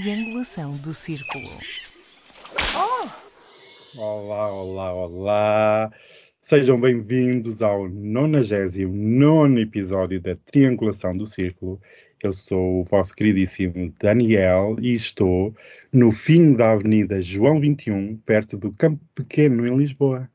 [0.00, 1.48] triangulação do círculo.
[3.96, 5.92] Olá, olá, olá.
[6.42, 11.80] Sejam bem-vindos ao 99 episódio da Triangulação do Círculo.
[12.22, 15.56] Eu sou o vosso queridíssimo Daniel e estou
[15.90, 20.28] no fim da Avenida João 21, perto do Campo Pequeno, em Lisboa.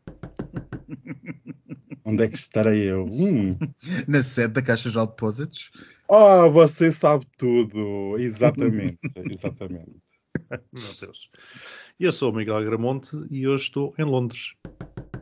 [2.04, 3.06] Onde é que estarei eu?
[3.06, 3.56] Hum.
[4.08, 5.72] Na sede da Caixa de Depósitos.
[6.14, 8.18] Oh, você sabe tudo.
[8.20, 9.00] Exatamente,
[9.32, 9.96] exatamente.
[10.74, 11.30] Meu Deus.
[11.98, 14.52] Eu sou o Miguel Gramonte e hoje estou em Londres.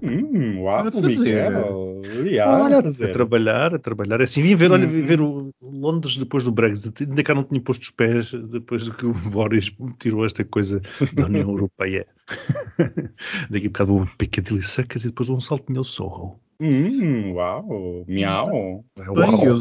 [0.02, 1.52] Hum, uau, A fazer.
[1.52, 2.02] Miguel.
[2.26, 4.20] Yeah, Olha, a a trabalhar, a trabalhar.
[4.20, 7.04] É Assim, vim ver, olha, vim ver o Londres depois do Brexit.
[7.04, 10.82] Ainda cá não tinha posto os pés depois de que o Boris tirou esta coisa
[11.14, 12.08] da União Europeia.
[13.52, 16.40] Daqui a bocado vou a Piccadilly Circus e depois um saltinho ao Soho.
[16.59, 18.84] Hum, uau, miau.
[18.98, 19.59] É, Bem, uau.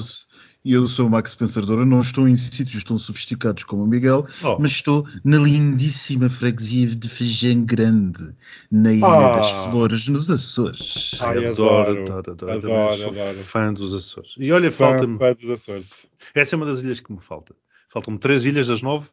[0.72, 4.27] Eu, eu sou o Max Pensadora, não estou em sítios tão sofisticados como o Miguel,
[4.42, 4.58] Oh.
[4.58, 8.36] mas estou na lindíssima freguesia de Feijão Grande,
[8.70, 9.36] na Ilha Ah.
[9.36, 11.16] das Flores, nos Açores.
[11.20, 12.96] Ai, adoro, adoro, adoro, adoro, adoro, adoro.
[12.98, 13.34] Sou adoro.
[13.39, 14.34] fã dos Açores.
[14.39, 15.19] E olha, falta-me.
[15.19, 16.06] fã dos Açores.
[16.34, 17.55] Essa é uma das ilhas que me falta.
[17.89, 19.08] Faltam-me três ilhas das nove,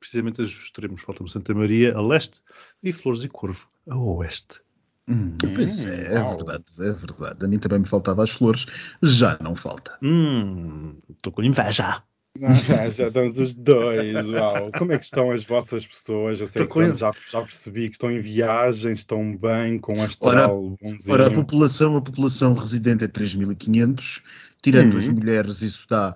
[0.00, 1.00] precisamente as extremos.
[1.02, 2.40] Falta-me Santa Maria a leste
[2.82, 4.60] e Flores e Corvo a oeste.
[5.08, 7.44] Hum, pois Hum, é, é verdade, é verdade.
[7.44, 8.66] A mim também me faltava as flores,
[9.02, 9.96] já não falta.
[10.02, 12.02] Hum, estou com inveja.
[12.42, 12.54] Ah,
[12.90, 14.70] já estamos os dois, uau.
[14.72, 16.40] Como é que estão as vossas pessoas?
[16.40, 21.14] Eu sei que já, já percebi que estão em viagem, estão bem, com astral bonzinho.
[21.14, 24.22] Ora, a população, a população residente é 3.500,
[24.60, 24.98] tirando Hum.
[24.98, 26.14] as mulheres, isso dá,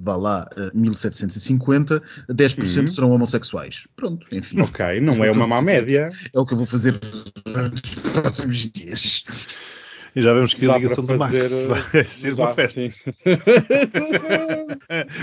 [0.00, 2.88] vá lá, eh, 1.750, 10% Hum.
[2.88, 3.86] serão homossexuais.
[3.94, 4.60] Pronto, enfim.
[4.62, 6.08] Ok, não é uma má média.
[6.32, 6.98] É o que eu vou fazer
[7.44, 9.24] nos próximos dias.
[10.16, 12.54] E já vemos que a Dá ligação para do Max fazer, vai ser já, uma
[12.54, 12.80] festa.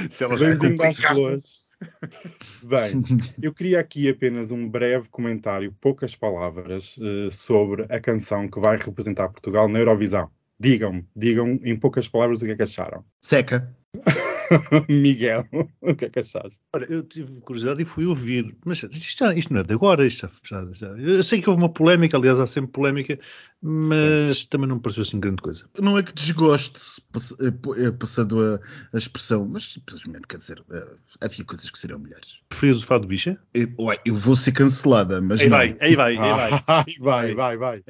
[0.10, 0.56] Se ela já é
[0.94, 1.68] flores.
[2.64, 3.04] Bem,
[3.42, 8.78] eu queria aqui apenas um breve comentário, poucas palavras, eh, sobre a canção que vai
[8.78, 10.30] representar Portugal na Eurovisão.
[10.60, 13.04] Digam-me, digam em poucas palavras o que é que acharam.
[13.22, 13.76] Seca.
[14.90, 15.48] Miguel,
[15.82, 16.62] o que é que achaste?
[16.74, 20.06] Olha, eu tive curiosidade e fui ouvir, mas isto, já- isto não é de agora,
[20.06, 23.20] isto já, já- já- Eu sei que houve uma polémica, aliás, há sempre polémica,
[23.62, 25.68] mas também não me pareceu assim grande coisa.
[25.80, 26.80] Não é que desgoste,
[27.42, 28.60] eh, eh, passando a,
[28.94, 30.88] a expressão, mas simplesmente, quer dizer, eh,
[31.22, 32.40] havia coisas que seriam melhores.
[32.50, 33.38] Preferias o Fado Bicha?
[33.54, 35.58] Eh, ué, Eu vou ser cancelada, mas Aí não.
[35.58, 36.64] vai, aí vai, aí vai.
[36.68, 37.84] Ai, vai, vai, vai.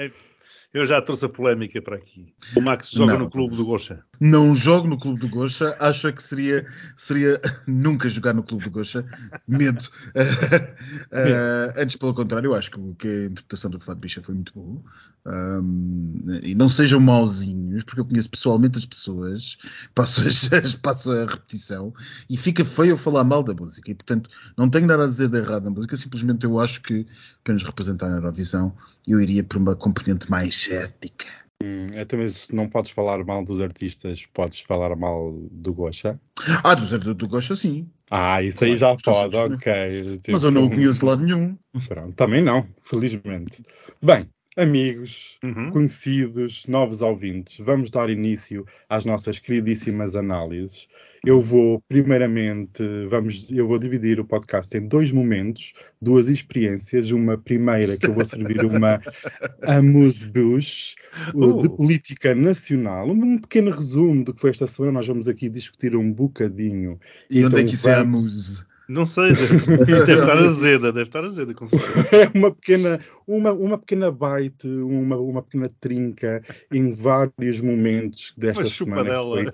[0.74, 2.34] Eu já trouxe a polémica para aqui.
[2.56, 3.22] O Max joga Não.
[3.22, 4.04] no clube do Gocha.
[4.20, 8.64] Não jogo no Clube do Gocha, acho é que seria, seria nunca jogar no Clube
[8.64, 9.06] do Gocha,
[9.48, 9.84] medo.
[11.12, 14.82] Eh, antes, pelo contrário, acho que, que a interpretação do Fado Bicha foi muito boa.
[15.28, 19.58] Ahm, e não sejam mauzinhos, porque eu conheço pessoalmente as pessoas,
[19.94, 21.94] passo, as, passo a repetição,
[22.30, 23.92] e fica feio eu falar mal da música.
[23.92, 27.06] E, portanto, não tenho nada a dizer de errado na música, simplesmente eu acho que,
[27.44, 28.74] para nos representar na Eurovisão,
[29.06, 31.26] eu iria por uma componente mais ética.
[31.64, 36.20] Hum, é, também se não podes falar mal dos artistas, podes falar mal do Gosha.
[36.64, 37.90] Ah, do, do, do Gocha, sim.
[38.12, 40.22] Ah, isso aí já pode, ok.
[40.30, 41.58] Mas eu não o Tipo, conheço de lado nenhum.
[41.88, 43.64] Pronto, também não, felizmente.
[44.02, 45.70] Bem, amigos, Uhum.
[45.72, 50.88] conhecidos, novos ouvintes, vamos dar início às nossas queridíssimas análises.
[51.26, 57.12] Eu vou, primeiramente, vamos, eu vou dividir o podcast em dois momentos, duas experiências.
[57.12, 59.00] Uma primeira que eu vou servir uma
[59.68, 60.96] amuse-bouche
[61.34, 64.94] uh, de política nacional, um pequeno resumo do que foi esta semana.
[64.94, 67.00] Nós vamos aqui discutir um bocadinho.
[67.30, 68.68] E onde é Então que isso é vamos- muse?
[68.90, 72.08] Não sei, deve, deve estar azeda, deve estar azeda, com certeza.
[72.16, 78.64] é uma pequena, uma, uma pequena bite, uma, uma pequena trinca em vários momentos desta
[78.64, 79.22] Uma semana.
[79.22, 79.46] foi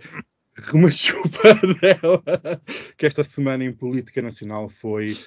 [0.73, 2.21] Uma chupadela.
[2.95, 5.17] Que esta semana em política nacional foi.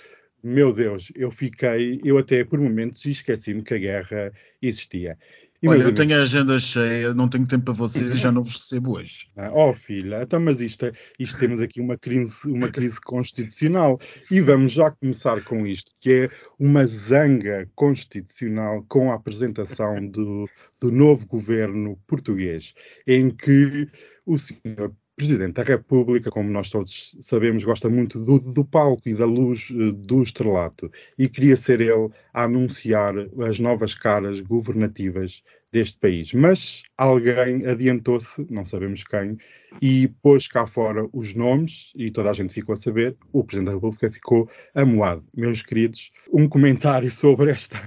[0.42, 4.32] Meu Deus, eu fiquei, eu até por momentos esqueci-me que a guerra
[4.62, 5.18] existia.
[5.64, 8.54] Olha, eu tenho a agenda cheia, não tenho tempo para vocês e já não vos
[8.54, 9.28] recebo hoje.
[9.36, 13.98] Ah, Oh filha, então, mas isto, isto temos aqui uma crise, uma crise constitucional
[14.30, 20.48] e vamos já começar com isto, que é uma zanga constitucional com a apresentação do,
[20.80, 22.74] do novo governo português,
[23.06, 23.88] em que
[24.24, 29.14] o senhor Presidente da República, como nós todos sabemos, gosta muito do, do palco e
[29.14, 33.14] da luz eh, do estrelato e queria ser ele a anunciar
[33.48, 35.42] as novas caras governativas
[35.72, 36.34] deste país.
[36.34, 39.38] Mas alguém adiantou-se, não sabemos quem,
[39.80, 43.16] e pôs cá fora os nomes e toda a gente ficou a saber.
[43.32, 45.24] O Presidente da República ficou amoado.
[45.34, 47.78] Meus queridos, um comentário sobre esta.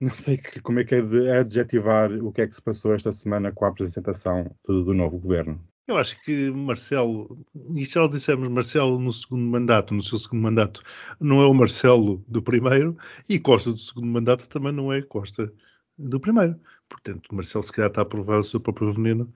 [0.00, 2.94] Não sei que- como é que é de adjetivar o que é que se passou
[2.94, 5.60] esta semana com a apresentação do, do novo governo.
[5.86, 7.44] Eu acho que Marcelo,
[7.74, 10.82] e já o dissemos, Marcelo no segundo mandato, no seu segundo mandato,
[11.20, 12.96] não é o Marcelo do primeiro,
[13.28, 15.52] e Costa do segundo mandato também não é Costa
[15.98, 16.58] do primeiro.
[16.88, 19.32] Portanto, Marcelo se calhar está a provar o seu próprio veneno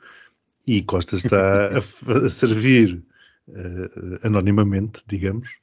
[0.67, 1.79] e Costa está a,
[2.27, 3.05] a servir
[3.49, 5.59] uh, anonimamente, digamos,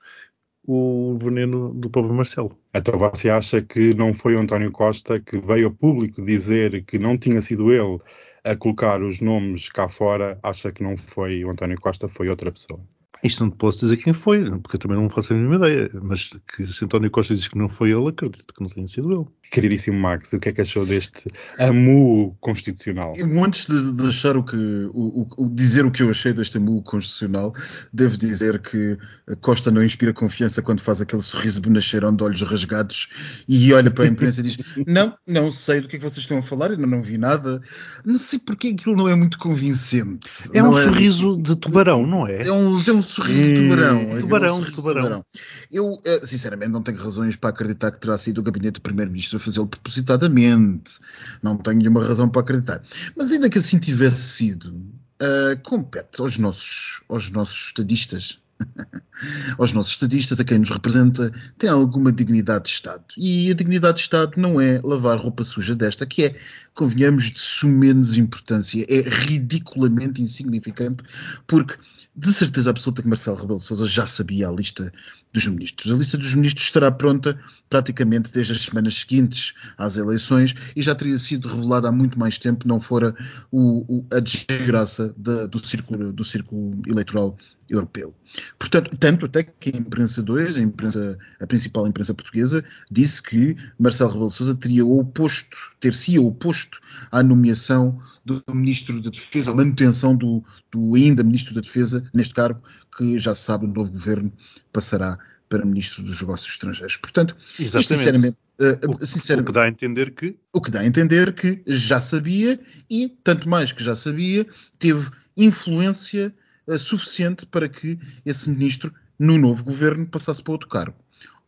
[0.66, 2.58] o veneno do próprio Marcelo.
[2.74, 6.98] Então você acha que não foi o António Costa que veio a público dizer que
[6.98, 8.00] não tinha sido ele
[8.44, 10.40] a colocar os nomes cá fora?
[10.44, 12.80] Acha que não foi o António Costa, foi outra pessoa?
[13.24, 15.90] Isto não te posso dizer quem foi, porque eu também não faço a mínima ideia.
[16.02, 19.12] Mas que se António Costa diz que não foi ele, acredito que não tenha sido
[19.12, 19.26] ele.
[19.52, 21.26] Queridíssimo Max, o que é que achou deste
[21.60, 23.16] amu constitucional?
[23.44, 24.58] Antes de, de achar o que,
[24.94, 27.54] o, o, dizer o que eu achei deste amu constitucional,
[27.94, 28.98] devo dizer que
[29.42, 33.10] Costa não inspira confiança quando faz aquele sorriso bonacheirão de olhos rasgados
[33.48, 34.58] e olha para a imprensa e diz:
[34.88, 37.62] Não, não sei do que é que vocês estão a falar, ainda não vi nada.
[38.04, 40.50] Não sei porque aquilo não é muito convincente.
[40.54, 40.84] É um é...
[40.84, 42.48] sorriso de tubarão, não é?
[42.48, 44.02] É um, é um sorriso de tubarão.
[44.02, 45.02] Hum, tubarão, é um tubarão.
[45.04, 45.26] tubarão.
[45.72, 49.38] Eu, eh, sinceramente, não tenho razões para acreditar que terá sido o gabinete do primeiro-ministro
[49.38, 51.00] a fazê-lo propositadamente.
[51.42, 52.82] Não tenho nenhuma razão para acreditar.
[53.16, 58.43] Mas ainda que assim tivesse sido, uh, compete aos nossos, aos nossos estadistas
[59.58, 63.04] aos nossos estadistas, a quem nos representa, tem alguma dignidade de Estado.
[63.18, 66.36] E a dignidade de Estado não é lavar roupa suja desta, que é,
[66.74, 71.04] convenhamos, de sumenos importância, é ridiculamente insignificante,
[71.48, 71.76] porque
[72.16, 74.94] de certeza absoluta que Marcelo Rebelo de Sousa já sabia a lista
[75.34, 75.92] dos ministros.
[75.92, 80.94] A lista dos ministros estará pronta praticamente desde as semanas seguintes às eleições e já
[80.94, 83.16] teria sido revelada há muito mais tempo, não fora
[83.52, 87.36] o, o, a desgraça da, do, círculo, do círculo eleitoral
[87.76, 88.14] europeu.
[88.58, 93.56] Portanto, tanto até que a imprensa 2, a, imprensa, a principal imprensa portuguesa, disse que
[93.78, 96.80] Marcelo Rebelo de Sousa teria oposto, ter-se oposto
[97.12, 102.34] à nomeação do Ministro da Defesa, a manutenção do, do ainda Ministro da Defesa neste
[102.34, 102.62] cargo,
[102.96, 104.32] que já se sabe, o novo governo
[104.72, 105.18] passará
[105.50, 106.98] para Ministro dos Negócios Estrangeiros.
[106.98, 111.34] Portanto, sinceramente, uh, sinceramente, o que dá a entender que o que dá a entender
[111.34, 112.60] que já sabia
[112.90, 114.48] e tanto mais que já sabia
[114.80, 116.34] teve influência
[116.78, 120.96] suficiente para que esse ministro no novo governo passasse para outro cargo.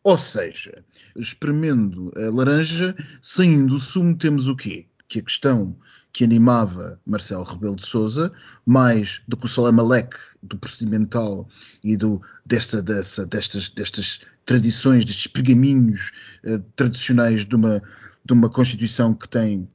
[0.04, 0.84] Ou seja,
[1.16, 4.86] espremendo a laranja, saindo o sumo, temos o quê?
[5.08, 5.76] Que a questão
[6.14, 8.32] que animava Marcelo Rebelo de Sousa,
[8.66, 11.50] mais do que o Salam Alec do procedimental
[11.84, 16.12] e do, desta, dessa, destas, destas tradições, destes pergaminhos
[16.46, 17.82] uh, tradicionais de uma,
[18.24, 19.68] de uma Constituição que tem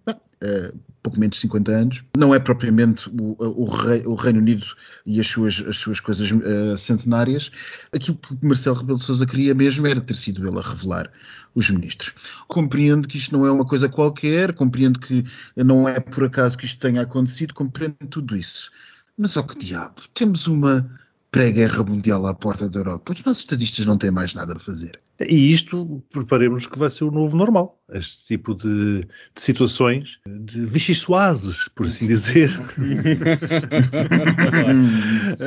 [0.42, 2.04] uh, pouco menos de 50 anos.
[2.16, 4.66] Não é propriamente o, o, rei, o Reino Unido
[5.06, 7.50] e as suas, as suas coisas uh, centenárias.
[7.94, 11.10] Aquilo que Marcelo Rebelo de Sousa queria mesmo era ter sido ele a revelar
[11.54, 12.14] os ministros.
[12.48, 15.24] Compreendo que isto não é uma coisa qualquer, compreendo que
[15.56, 18.70] não é por acaso que isto tenha acontecido, compreendo tudo isso.
[19.16, 20.98] Mas, ó oh, que diabo, temos uma
[21.30, 23.12] pré-guerra mundial à porta da Europa.
[23.12, 25.00] Os nossos estadistas não têm mais nada a fazer.
[25.20, 27.78] E isto, preparemos que vai ser o novo normal.
[27.92, 32.50] Este tipo de, de situações, de vichissoases, por assim dizer,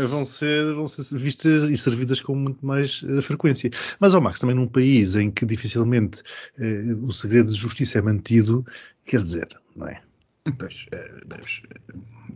[0.08, 3.72] vão, ser, vão ser vistas e servidas com muito mais uh, frequência.
[4.00, 6.22] Mas, ao Max, também num país em que dificilmente
[6.60, 8.64] uh, o segredo de justiça é mantido,
[9.06, 10.02] quer dizer, não é?
[10.58, 11.12] Pois, é,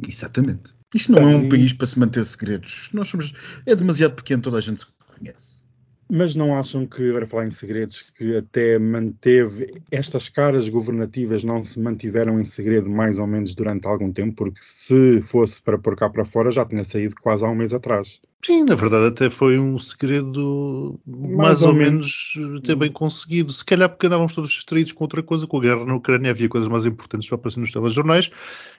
[0.08, 0.74] exatamente.
[0.94, 2.90] Isto não é um país para se manter segredos.
[2.94, 3.34] Nós somos,
[3.66, 4.86] é demasiado pequeno, toda a gente se
[5.18, 5.68] conhece.
[6.10, 11.66] Mas não acham que, agora falar em segredos, que até manteve estas caras governativas não
[11.66, 14.34] se mantiveram em segredo mais ou menos durante algum tempo?
[14.34, 17.74] Porque se fosse para pôr cá para fora já tinha saído quase há um mês
[17.74, 18.22] atrás.
[18.46, 23.52] Sim, na verdade até foi um segredo mais, mais ou, ou, menos, até bem conseguido.
[23.52, 26.48] Se calhar porque andávamos todos distraídos com outra coisa, com a guerra na Ucrânia havia
[26.48, 28.30] coisas mais importantes para aparecer nos telejornais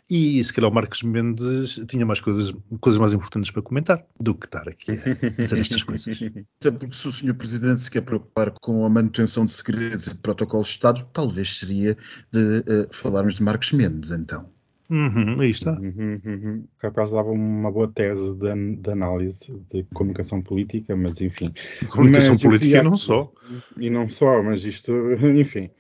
[0.09, 4.35] e se calhar o Marcos Mendes tinha mais coisas, coisas mais importantes para comentar do
[4.35, 6.19] que estar aqui a dizer estas coisas.
[6.61, 7.35] Até porque se o Sr.
[7.35, 11.59] Presidente se quer preocupar com a manutenção de segredos e de protocolos de Estado, talvez
[11.59, 11.97] seria
[12.33, 14.49] de uh, falarmos de Marcos Mendes, então.
[14.91, 15.79] Uhum, aí está.
[15.79, 16.65] Uhum, uhum.
[16.81, 21.53] Por acaso dava uma boa tese de, de, análise de comunicação política, mas enfim.
[21.91, 23.33] Comunicação mas, política queria, e não só.
[23.77, 24.93] E não só, mas isto,
[25.37, 25.71] enfim.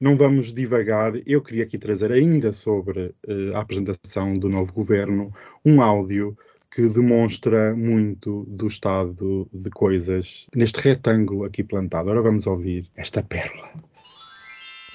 [0.00, 1.14] Não vamos divagar.
[1.26, 5.32] Eu queria aqui trazer ainda sobre uh, a apresentação do novo governo
[5.64, 6.36] um áudio
[6.70, 12.10] que demonstra muito do estado de coisas neste retângulo aqui plantado.
[12.10, 13.72] Agora vamos ouvir esta pérola.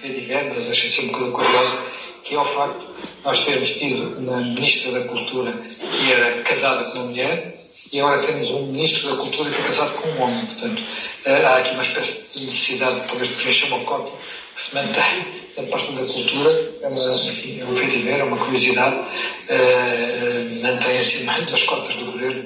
[0.06, 1.78] É mas achei sempre curioso
[2.26, 6.92] que é o facto de nós termos tido na Ministra da Cultura que era casada
[6.92, 10.24] com uma mulher e agora temos um Ministro da Cultura que é casado com um
[10.24, 10.46] homem.
[10.46, 14.12] Portanto, uh, há aqui uma espécie de necessidade de poder preencher uma cota
[14.56, 18.96] que se mantém da parte da cultura, é, uma, enfim, é um é uma curiosidade,
[18.96, 22.44] uh, mantém acima das cotas do governo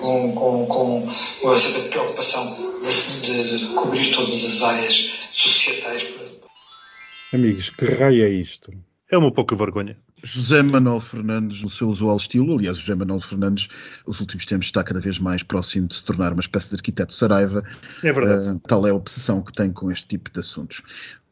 [0.00, 2.80] com, com, com, com essa preocupação
[3.22, 6.04] de, de cobrir todas as áreas societais.
[7.32, 8.72] Amigos, que raio é isto?
[9.10, 9.96] É uma pouca vergonha.
[10.22, 13.68] José Manuel Fernandes, no seu usual estilo, aliás, José Manuel Fernandes,
[14.06, 17.12] nos últimos tempos, está cada vez mais próximo de se tornar uma espécie de arquiteto
[17.12, 17.62] Saraiva.
[18.02, 18.48] É verdade.
[18.48, 20.82] Uh, tal é a obsessão que tem com este tipo de assuntos.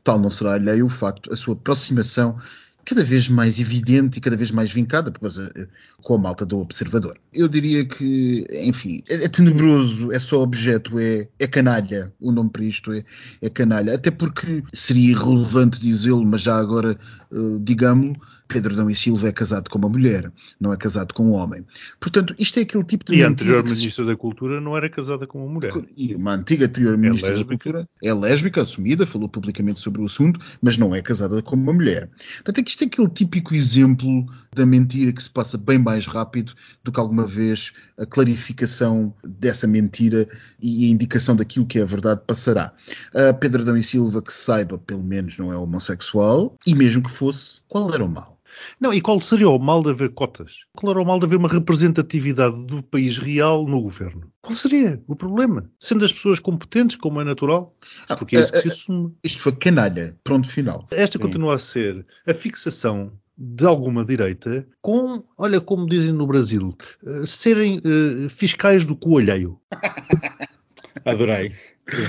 [0.02, 2.38] Tal não será alheio o facto, a sua aproximação
[2.84, 5.12] cada vez mais evidente e cada vez mais vincada
[5.56, 5.66] eh,
[6.02, 7.18] com a malta do observador.
[7.32, 12.12] Eu diria que, enfim, é, é tenebroso, é só objeto, é, é canalha.
[12.20, 13.04] O nome para isto é,
[13.40, 13.94] é canalha.
[13.94, 16.98] Até porque seria irrelevante dizê-lo, mas já agora,
[17.30, 18.18] uh, digamos
[18.54, 20.30] Pedro Dão e Silva é casado com uma mulher,
[20.60, 21.66] não é casado com um homem.
[21.98, 23.18] Portanto, isto é aquele tipo de.
[23.18, 25.72] E a anterior Ministra da Cultura não era casada com uma mulher.
[25.96, 30.02] E uma antiga anterior é Ministra é da Cultura é lésbica, assumida, falou publicamente sobre
[30.02, 32.08] o assunto, mas não é casada com uma mulher.
[32.36, 36.06] Portanto, é que isto é aquele típico exemplo da mentira que se passa bem mais
[36.06, 36.52] rápido
[36.84, 40.28] do que alguma vez a clarificação dessa mentira
[40.62, 42.72] e a indicação daquilo que é a verdade passará.
[43.12, 47.10] Uh, Pedro Dão e Silva, que saiba, pelo menos não é homossexual, e mesmo que
[47.10, 48.34] fosse, qual era o mal?
[48.80, 50.60] Não, e qual seria o mal de haver cotas?
[50.76, 54.30] Qual era o mal de haver uma representatividade do país real no governo?
[54.42, 55.70] Qual seria o problema?
[55.78, 57.76] Sendo as pessoas competentes, como é natural?
[58.08, 59.14] Ah, porque é isso que se assume.
[59.22, 60.16] Isto foi canalha.
[60.22, 60.86] Pronto, final.
[60.90, 61.22] Esta Sim.
[61.22, 67.26] continua a ser a fixação de alguma direita com, olha como dizem no Brasil, uh,
[67.26, 69.58] serem uh, fiscais do coalheio.
[71.04, 71.52] Adorei.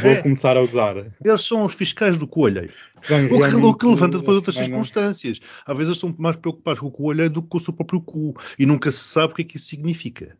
[0.02, 0.22] Vou é.
[0.22, 0.96] começar a usar.
[1.24, 2.70] Eles são os fiscais do coelho.
[2.98, 5.40] O que, o que levanta depois outras circunstâncias.
[5.66, 8.34] Às vezes estão mais preocupados com o coelho do que com o seu próprio cu.
[8.58, 10.36] E nunca se sabe o que é que isso significa.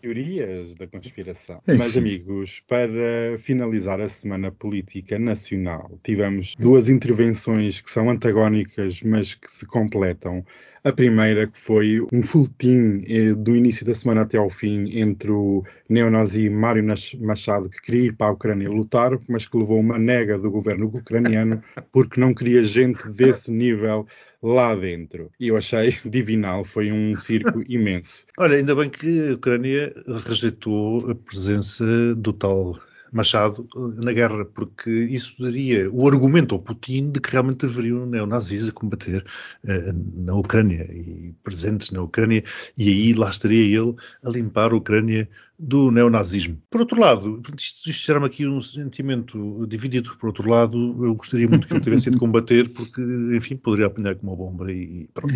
[0.00, 1.60] Teorias da conspiração.
[1.66, 9.34] Mas, amigos, para finalizar a semana política nacional, tivemos duas intervenções que são antagónicas, mas
[9.34, 10.44] que se completam.
[10.84, 15.30] A primeira que foi um folhetim eh, do início da semana até ao fim entre
[15.30, 16.84] o neonazi Mário
[17.20, 20.86] Machado, que queria ir para a Ucrânia lutar, mas que levou uma nega do governo
[20.86, 24.06] ucraniano porque não queria gente desse nível
[24.42, 25.30] lá dentro.
[25.38, 28.26] E eu achei divinal, foi um circo imenso.
[28.38, 29.92] Olha, ainda bem que a Ucrânia
[30.26, 32.78] rejeitou a presença do tal
[33.12, 33.68] Machado
[34.02, 38.72] na guerra, porque isso daria o argumento ao Putin de que realmente deveriam neonazis a
[38.72, 39.22] combater
[39.64, 42.42] uh, na Ucrânia e presentes na Ucrânia,
[42.74, 45.28] e aí lá estaria ele a limpar a Ucrânia
[45.64, 46.60] do neonazismo.
[46.68, 50.16] Por outro lado, isto, isto gera-me aqui um sentimento dividido.
[50.18, 50.76] Por outro lado,
[51.06, 53.00] eu gostaria muito que ele tivesse ido combater, porque,
[53.36, 55.34] enfim, poderia apanhar com uma bomba e pronto.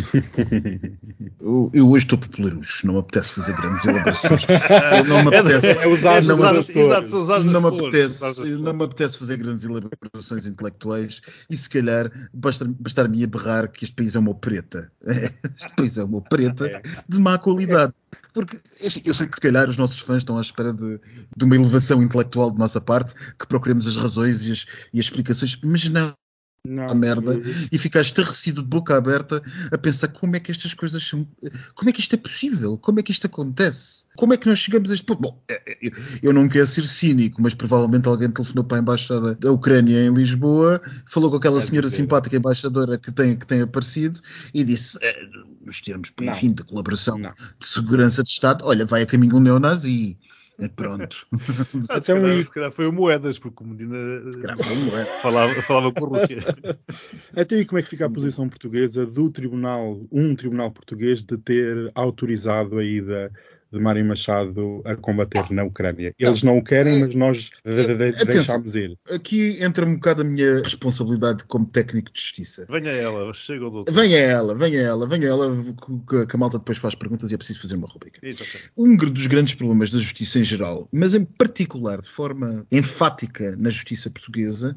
[1.40, 4.46] eu, eu, hoje estou popularucho, não me apetece fazer grandes elaborações.
[5.06, 5.66] não me apetece.
[5.68, 11.20] É, usar, não, usar, exato, não, me apetece, não me apetece fazer grandes elaborações intelectuais
[11.48, 14.90] e, se calhar, bastar-me a berrar que este país é uma preta.
[15.56, 16.82] Este país é uma preta é.
[17.08, 17.94] de má qualidade.
[18.36, 21.00] Porque eu sei que se calhar os nossos fãs estão à espera de,
[21.34, 25.06] de uma elevação intelectual de nossa parte, que procuremos as razões e as, e as
[25.06, 26.12] explicações, mas não.
[26.68, 27.40] Não, a merda.
[27.70, 31.26] E ficar estarrecido de boca aberta a pensar como é que estas coisas são,
[31.74, 34.58] como é que isto é possível, como é que isto acontece, como é que nós
[34.58, 35.20] chegamos a este ponto.
[35.20, 35.90] Bom, é, é,
[36.22, 40.12] eu não quero ser cínico, mas provavelmente alguém telefonou para a embaixada da Ucrânia em
[40.12, 44.20] Lisboa, falou com aquela senhora simpática embaixadora que tem, que tem aparecido
[44.52, 45.16] e disse, é,
[45.64, 50.18] nos termos, enfim, de colaboração de segurança de Estado, olha, vai a caminho um neonazi.
[50.74, 51.26] Pronto.
[51.90, 53.96] Ah, se, calhar, se calhar foi o Moedas, porque o Medina
[55.20, 56.38] falava, falava com a Rússia.
[57.36, 61.36] Até aí como é que fica a posição portuguesa do tribunal, um tribunal português, de
[61.36, 63.30] ter autorizado a ida
[63.76, 66.14] de Mário Machado a combater na Ucrânia.
[66.18, 67.50] Eles não o querem, mas nós
[68.26, 68.98] deixámos ir.
[69.10, 72.66] Aqui entra um bocado a minha responsabilidade como técnico de justiça.
[72.68, 73.92] Venha ela, chega o doutor.
[73.92, 75.54] Venha ela, venha ela, venha ela,
[76.28, 78.18] que a malta depois faz perguntas e é preciso fazer uma rubrica.
[78.22, 78.70] Exatamente.
[78.76, 83.70] Um dos grandes problemas da justiça em geral, mas em particular de forma enfática na
[83.70, 84.76] justiça portuguesa,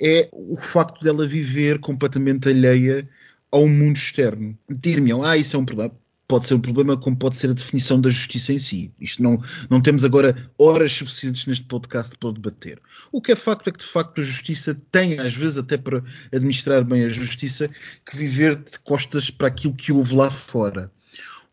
[0.00, 3.08] é o facto dela viver completamente alheia
[3.50, 4.56] ao mundo externo.
[4.68, 5.92] Dir-me, ah, isso é um problema
[6.28, 8.92] pode ser um problema, como pode ser a definição da justiça em si.
[9.00, 12.78] Isto não, não temos agora horas suficientes neste podcast para debater.
[13.10, 16.04] O que é facto é que, de facto, a justiça tem, às vezes, até para
[16.30, 17.70] administrar bem a justiça,
[18.04, 20.92] que viver de costas para aquilo que houve lá fora.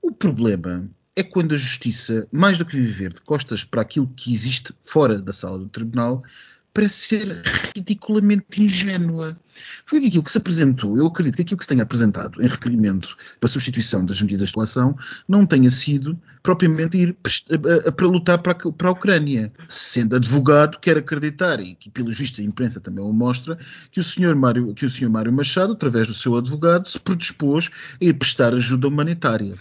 [0.02, 4.34] O problema é quando a justiça, mais do que viver de costas para aquilo que
[4.34, 6.22] existe fora da sala do tribunal,
[6.76, 7.42] parece ser
[7.74, 9.40] ridiculamente ingênua.
[9.86, 13.16] Foi aquilo que se apresentou, eu acredito que aquilo que se tenha apresentado em requerimento
[13.40, 17.18] para substituição das medidas de relação não tenha sido propriamente ir
[17.96, 19.54] para lutar para a, para a Ucrânia.
[19.70, 23.58] Sendo advogado, quer acreditar, e que pelo visto a imprensa também o mostra,
[23.90, 27.70] que o senhor Mário, que o senhor Mário Machado, através do seu advogado, se predispôs
[28.02, 29.56] a ir prestar ajuda humanitária.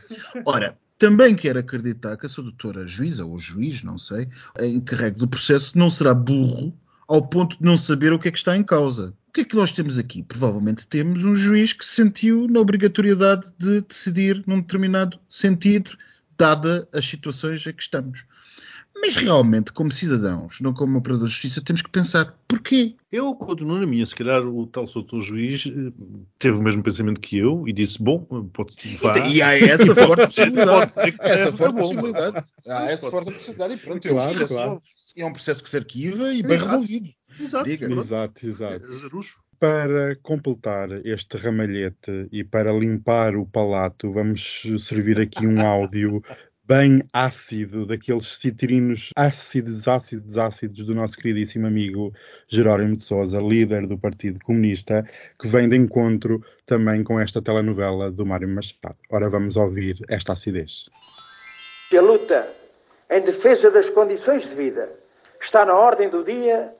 [0.45, 4.29] Ora, também quero acreditar que a sua doutora juíza, ou juiz, não sei,
[4.61, 6.75] encarregue do processo, não será burro
[7.09, 9.15] ao ponto de não saber o que é que está em causa.
[9.29, 10.23] O que é que nós temos aqui?
[10.23, 15.91] Provavelmente temos um juiz que se sentiu na obrigatoriedade de decidir num determinado sentido,
[16.37, 18.25] dada as situações em que estamos.
[19.05, 22.95] Mas realmente, como cidadãos, não como operadores de justiça, temos que pensar porquê.
[23.11, 24.07] Eu continuo na minha.
[24.07, 25.93] Se calhar o tal doutor juiz eh,
[26.39, 28.21] teve o mesmo pensamento que eu e disse: Bom,
[28.53, 29.19] pode vá.
[29.29, 30.93] E, há essa forte possibilidade.
[31.21, 32.47] essa forte possibilidade.
[32.67, 34.09] Há essa forte possibilidade e pronto.
[34.09, 34.79] Claro, é,
[35.17, 37.09] é um processo que se arquiva e bem resolvido.
[37.39, 37.65] Exato.
[37.65, 37.87] Diga.
[37.87, 38.87] Exato, exato.
[39.59, 46.23] Para completar este ramalhete e para limpar o palato, vamos servir aqui um áudio
[46.67, 52.13] bem ácido, daqueles citrinos ácidos, ácidos, ácidos do nosso queridíssimo amigo
[52.49, 55.07] Jerónimo de Sousa, líder do Partido Comunista,
[55.39, 58.97] que vem de encontro também com esta telenovela do Mário Machado.
[59.11, 60.89] Ora, vamos ouvir esta acidez.
[61.95, 62.49] A luta
[63.11, 65.04] em defesa das condições de vida
[65.45, 66.75] está na ordem do dia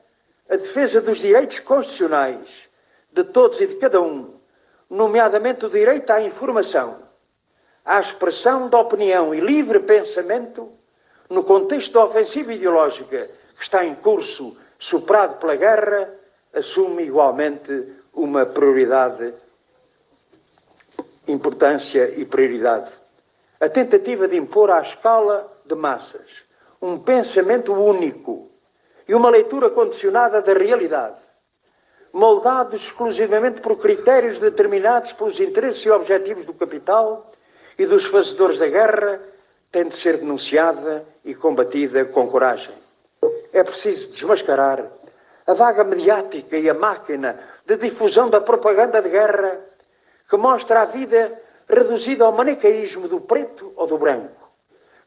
[0.49, 2.47] a defesa dos direitos constitucionais
[3.11, 4.35] de todos e de cada um,
[4.89, 7.05] nomeadamente o direito à informação
[7.85, 10.71] à expressão da opinião e livre pensamento
[11.29, 16.09] no contexto da ofensiva ideológica que está em curso, superado pela guerra,
[16.53, 19.33] assume igualmente uma prioridade,
[21.27, 22.91] importância e prioridade.
[23.59, 26.25] A tentativa de impor à escala de massas
[26.81, 28.51] um pensamento único
[29.07, 31.17] e uma leitura condicionada da realidade,
[32.11, 37.31] moldados exclusivamente por critérios determinados pelos interesses e objetivos do capital,
[37.77, 39.21] e dos fazedores da guerra
[39.71, 42.73] tem de ser denunciada e combatida com coragem.
[43.51, 44.85] É preciso desmascarar
[45.45, 49.59] a vaga mediática e a máquina de difusão da propaganda de guerra
[50.29, 54.49] que mostra a vida reduzida ao manicaísmo do preto ou do branco,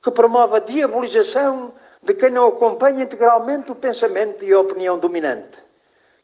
[0.02, 5.58] que promove a diabolização de quem não acompanha integralmente o pensamento e a opinião dominante,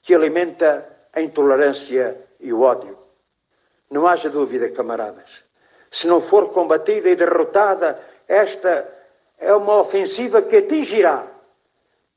[0.03, 2.99] que alimenta a intolerância e o ódio.
[3.91, 5.45] Não haja dúvida, camaradas
[5.95, 8.89] se não for combatida e derrotada, esta
[9.39, 11.27] é uma ofensiva que atingirá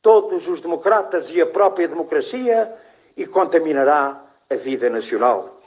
[0.02, 2.74] todos os democratas e a própria democracia
[3.16, 5.60] e contaminará a vida nacional.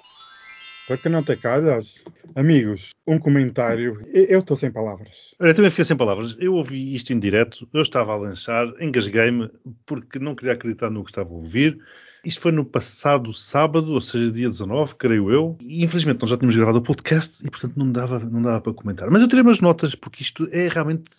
[0.87, 2.03] Para que não te calhas,
[2.35, 4.05] amigos, um comentário.
[4.13, 5.35] Eu estou sem palavras.
[5.39, 6.37] Eu também fiquei sem palavras.
[6.39, 9.51] Eu ouvi isto em direto, eu estava a lançar, engasguei-me
[9.87, 11.79] porque não queria acreditar no que estava a ouvir.
[12.25, 15.57] Isto foi no passado sábado, ou seja, dia 19, creio eu.
[15.63, 18.75] E infelizmente nós já tínhamos gravado o podcast e, portanto, não dava, não dava para
[18.75, 19.11] comentar.
[19.11, 21.11] Mas eu tirei umas notas porque isto é realmente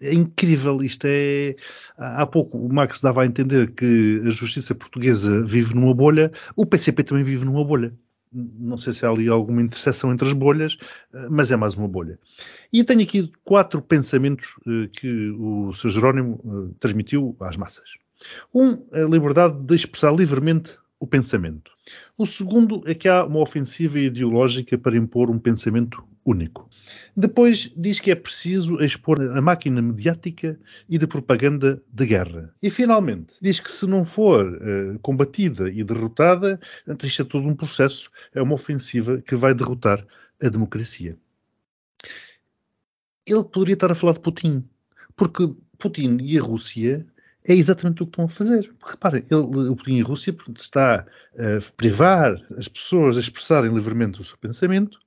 [0.00, 0.82] é incrível.
[0.82, 1.56] Isto é.
[1.96, 6.66] Há pouco o Max dava a entender que a justiça portuguesa vive numa bolha, o
[6.66, 7.92] PCP também vive numa bolha.
[8.34, 10.76] Não sei se há ali alguma interseção entre as bolhas,
[11.30, 12.18] mas é mais uma bolha.
[12.72, 15.90] E tenho aqui quatro pensamentos eh, que o Sr.
[15.90, 17.88] Jerónimo eh, transmitiu às massas.
[18.52, 21.70] Um, a liberdade de expressar livremente o pensamento.
[22.16, 26.70] O segundo é que há uma ofensiva ideológica para impor um pensamento único.
[27.14, 32.54] Depois diz que é preciso expor a máquina mediática e de propaganda de guerra.
[32.62, 36.58] E finalmente diz que se não for uh, combatida e derrotada,
[37.02, 40.06] isto é todo um processo, é uma ofensiva que vai derrotar
[40.42, 41.18] a democracia.
[43.26, 44.64] Ele poderia estar a falar de Putin,
[45.14, 47.06] porque Putin e a Rússia
[47.46, 48.72] é exatamente o que estão a fazer.
[48.78, 53.72] Porque reparem, ele, o Putin e a Rússia está a privar as pessoas a expressarem
[53.72, 54.98] livremente o seu pensamento,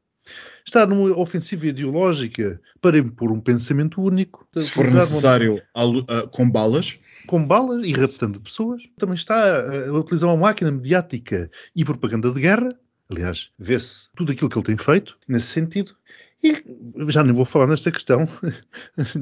[0.65, 4.47] está numa ofensiva ideológica para impor um pensamento único.
[4.57, 6.27] Se for necessário, uma...
[6.27, 6.99] com balas.
[7.25, 8.83] Com balas e raptando pessoas.
[8.97, 12.69] Também está a utilizar uma máquina mediática e propaganda de guerra.
[13.09, 15.95] Aliás, vê-se tudo aquilo que ele tem feito nesse sentido.
[16.43, 16.63] E
[17.09, 18.27] já nem vou falar nesta questão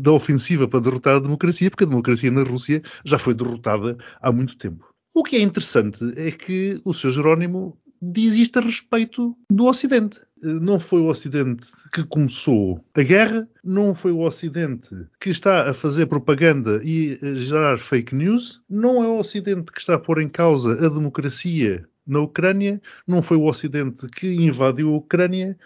[0.00, 4.30] da ofensiva para derrotar a democracia, porque a democracia na Rússia já foi derrotada há
[4.32, 4.92] muito tempo.
[5.14, 7.10] O que é interessante é que o Sr.
[7.10, 10.20] Jerónimo diz isto a respeito do Ocidente.
[10.42, 14.88] Não foi o Ocidente que começou a guerra, não foi o Ocidente
[15.20, 19.78] que está a fazer propaganda e a gerar fake news, não é o Ocidente que
[19.78, 24.88] está a pôr em causa a democracia na Ucrânia, não foi o Ocidente que invadiu
[24.88, 25.56] a Ucrânia,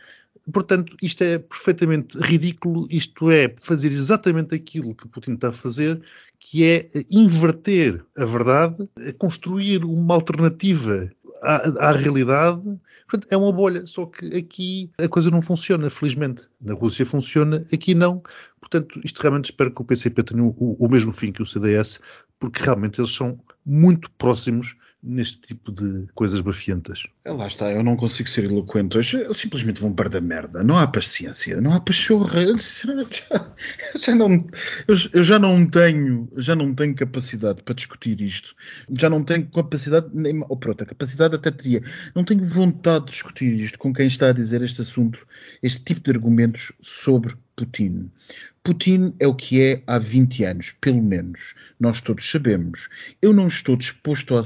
[0.53, 2.87] portanto, isto é perfeitamente ridículo.
[2.91, 6.01] Isto é fazer exatamente aquilo que Putin está a fazer,
[6.39, 11.11] que é inverter a verdade, construir uma alternativa
[11.43, 12.79] à, à realidade.
[13.09, 16.49] Portanto, é uma bolha, só que aqui a coisa não funciona, felizmente.
[16.61, 18.23] Na Rússia funciona, aqui não.
[18.61, 22.01] Portanto, isto realmente espero que o PCP tenha o, o mesmo fim que o CDS,
[22.39, 24.77] porque realmente eles são muito próximos
[25.07, 27.05] neste tipo de coisas bafientas.
[27.25, 29.19] É, lá está, eu não consigo ser eloquente hoje.
[29.19, 30.65] Eles simplesmente vão para da merda.
[30.65, 32.43] Não há paciência, não há pachorra.
[32.43, 33.55] Eu, já,
[34.03, 34.33] já não,
[34.89, 38.55] eu, eu, já não tenho, já não tenho capacidade para discutir isto.
[38.99, 41.83] Já não tenho capacidade, nem, ou pronto, a capacidade até teria.
[42.15, 45.25] Não tenho vontade de discutir isto com quem está a dizer este assunto,
[45.63, 48.11] este tipo de argumentos sobre Putin.
[48.67, 51.55] Putin é o que é há 20 anos, pelo menos.
[51.79, 52.89] Nós todos sabemos.
[53.23, 54.41] Eu não estou disposto a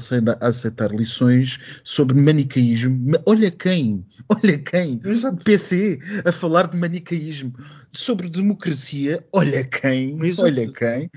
[0.47, 3.13] aceitar lições sobre manicaísmo.
[3.25, 7.51] Olha quem, olha quem, o PC a falar de manicaísmo.
[7.91, 10.43] Sobre democracia, olha quem, Exato.
[10.47, 11.09] olha quem.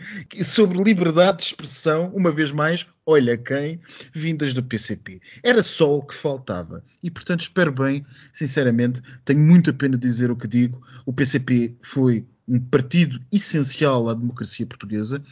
[0.42, 3.80] Sobre liberdade de expressão, uma vez mais, olha quem,
[4.14, 5.20] vindas do PCP.
[5.42, 6.82] Era só o que faltava.
[7.02, 10.82] E, portanto, espero bem, sinceramente, tenho muita pena de dizer o que digo.
[11.04, 15.22] O PCP foi um partido essencial à democracia portuguesa,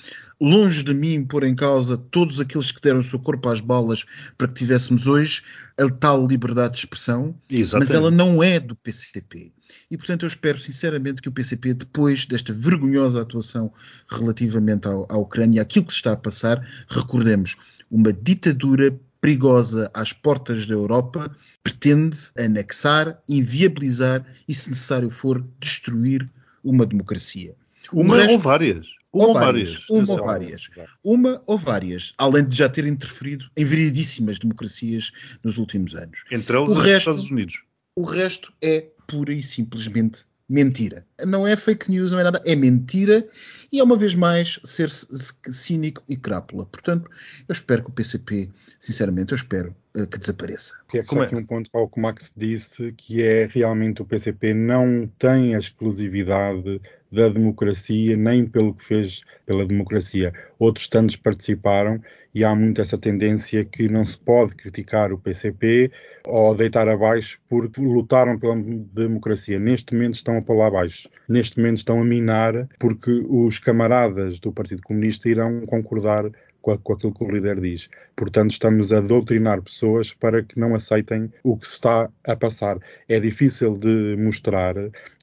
[0.40, 4.05] longe de mim pôr em causa todos aqueles que deram o seu corpo às balas
[4.38, 5.42] para que tivéssemos hoje
[5.79, 7.88] a tal liberdade de expressão, Exatamente.
[7.88, 9.53] mas ela não é do PCP.
[9.90, 13.72] E, portanto, eu espero sinceramente que o PCP, depois desta vergonhosa atuação
[14.09, 17.57] relativamente ao, à Ucrânia, aquilo que se está a passar, recordemos,
[17.90, 21.31] uma ditadura perigosa às portas da Europa,
[21.62, 26.29] pretende anexar, inviabilizar e, se necessário for, destruir
[26.62, 27.55] uma democracia.
[27.92, 28.87] Uma resto, ou várias.
[29.12, 29.88] Uma ou várias.
[29.88, 30.70] Uma ou várias.
[31.03, 32.14] Uma ou várias.
[32.16, 36.25] Além de já ter interferido em variedíssimas democracias nos últimos anos.
[36.31, 37.62] Entre elas os Estados Unidos.
[37.94, 41.07] O resto é pura e simplesmente mentira.
[41.27, 43.27] Não é fake news, não é nada, é mentira
[43.70, 46.66] e é uma vez mais ser cínico e crápula.
[46.66, 47.11] Portanto,
[47.48, 49.75] eu espero que o PCP, sinceramente, eu espero
[50.11, 50.74] que desapareça.
[50.94, 51.26] É Como é?
[51.26, 55.55] aqui um ponto ao que o Max disse, que é realmente o PCP não tem
[55.55, 60.33] a exclusividade da democracia, nem pelo que fez pela democracia.
[60.59, 62.00] Outros tantos participaram
[62.35, 65.92] e há muito essa tendência que não se pode criticar o PCP
[66.26, 69.59] ou deitar abaixo porque lutaram pela democracia.
[69.59, 71.09] Neste momento estão a pô-la abaixo.
[71.28, 76.31] Neste momento estão a minar porque os camaradas do Partido Comunista irão concordar
[76.62, 77.88] com, aquilo que o líder diz.
[78.16, 82.79] Portanto, estamos a doutrinar pessoas para que não aceitem o que está a passar.
[83.09, 84.75] É difícil de mostrar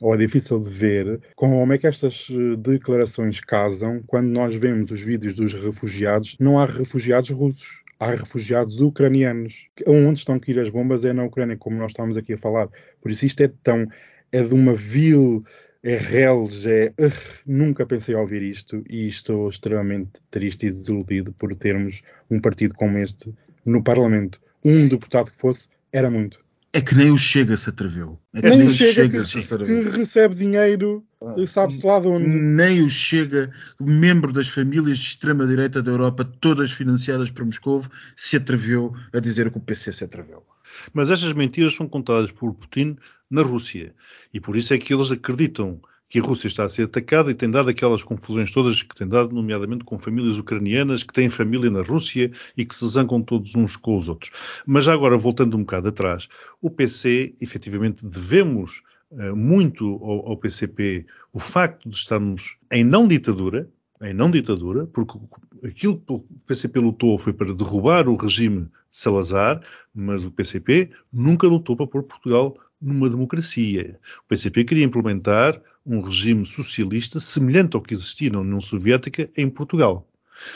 [0.01, 4.91] ou é difícil de ver como é que estas eh, declarações casam quando nós vemos
[4.91, 6.35] os vídeos dos refugiados.
[6.39, 9.67] Não há refugiados russos há refugiados ucranianos.
[9.85, 12.69] Onde estão que ir as bombas é na Ucrânia, como nós estamos aqui a falar.
[13.01, 13.85] Por isso isto é tão
[14.31, 15.43] é de uma vil
[15.83, 16.93] é reles, é.
[16.99, 17.11] Uh,
[17.45, 22.97] nunca pensei ouvir isto e estou extremamente triste e desiludido por termos um partido como
[22.97, 23.33] este
[23.65, 24.39] no Parlamento.
[24.63, 26.39] Um deputado que fosse, era muito.
[26.71, 28.19] É que nem o Chega se atreveu.
[28.33, 29.91] É que nem, nem o Chega, Chega que, se atreveu.
[29.91, 32.27] que recebe dinheiro, ah, sabe-se lá de onde.
[32.27, 37.83] Nem o Chega, membro das famílias de extrema-direita da Europa, todas financiadas por Moscou,
[38.15, 40.43] se atreveu a dizer que o PC se atreveu.
[40.93, 42.97] Mas estas mentiras são contadas por Putin
[43.29, 43.93] na Rússia.
[44.33, 47.35] E por isso é que eles acreditam que a Rússia está a ser atacada e
[47.35, 51.69] tem dado aquelas confusões todas que tem dado, nomeadamente com famílias ucranianas que têm família
[51.69, 54.31] na Rússia e que se zangam todos uns com os outros.
[54.65, 56.27] Mas já agora, voltando um bocado atrás,
[56.59, 63.07] o PC, efetivamente, devemos uh, muito ao, ao PCP o facto de estarmos em não
[63.07, 63.69] ditadura,
[64.01, 65.17] em não ditadura, porque
[65.63, 69.61] aquilo que o PCP lutou foi para derrubar o regime de Salazar,
[69.93, 73.99] mas o PCP nunca lutou para pôr Portugal numa democracia.
[74.23, 79.49] O PCP queria implementar um regime socialista semelhante ao que existia na União Soviética em
[79.49, 80.07] Portugal.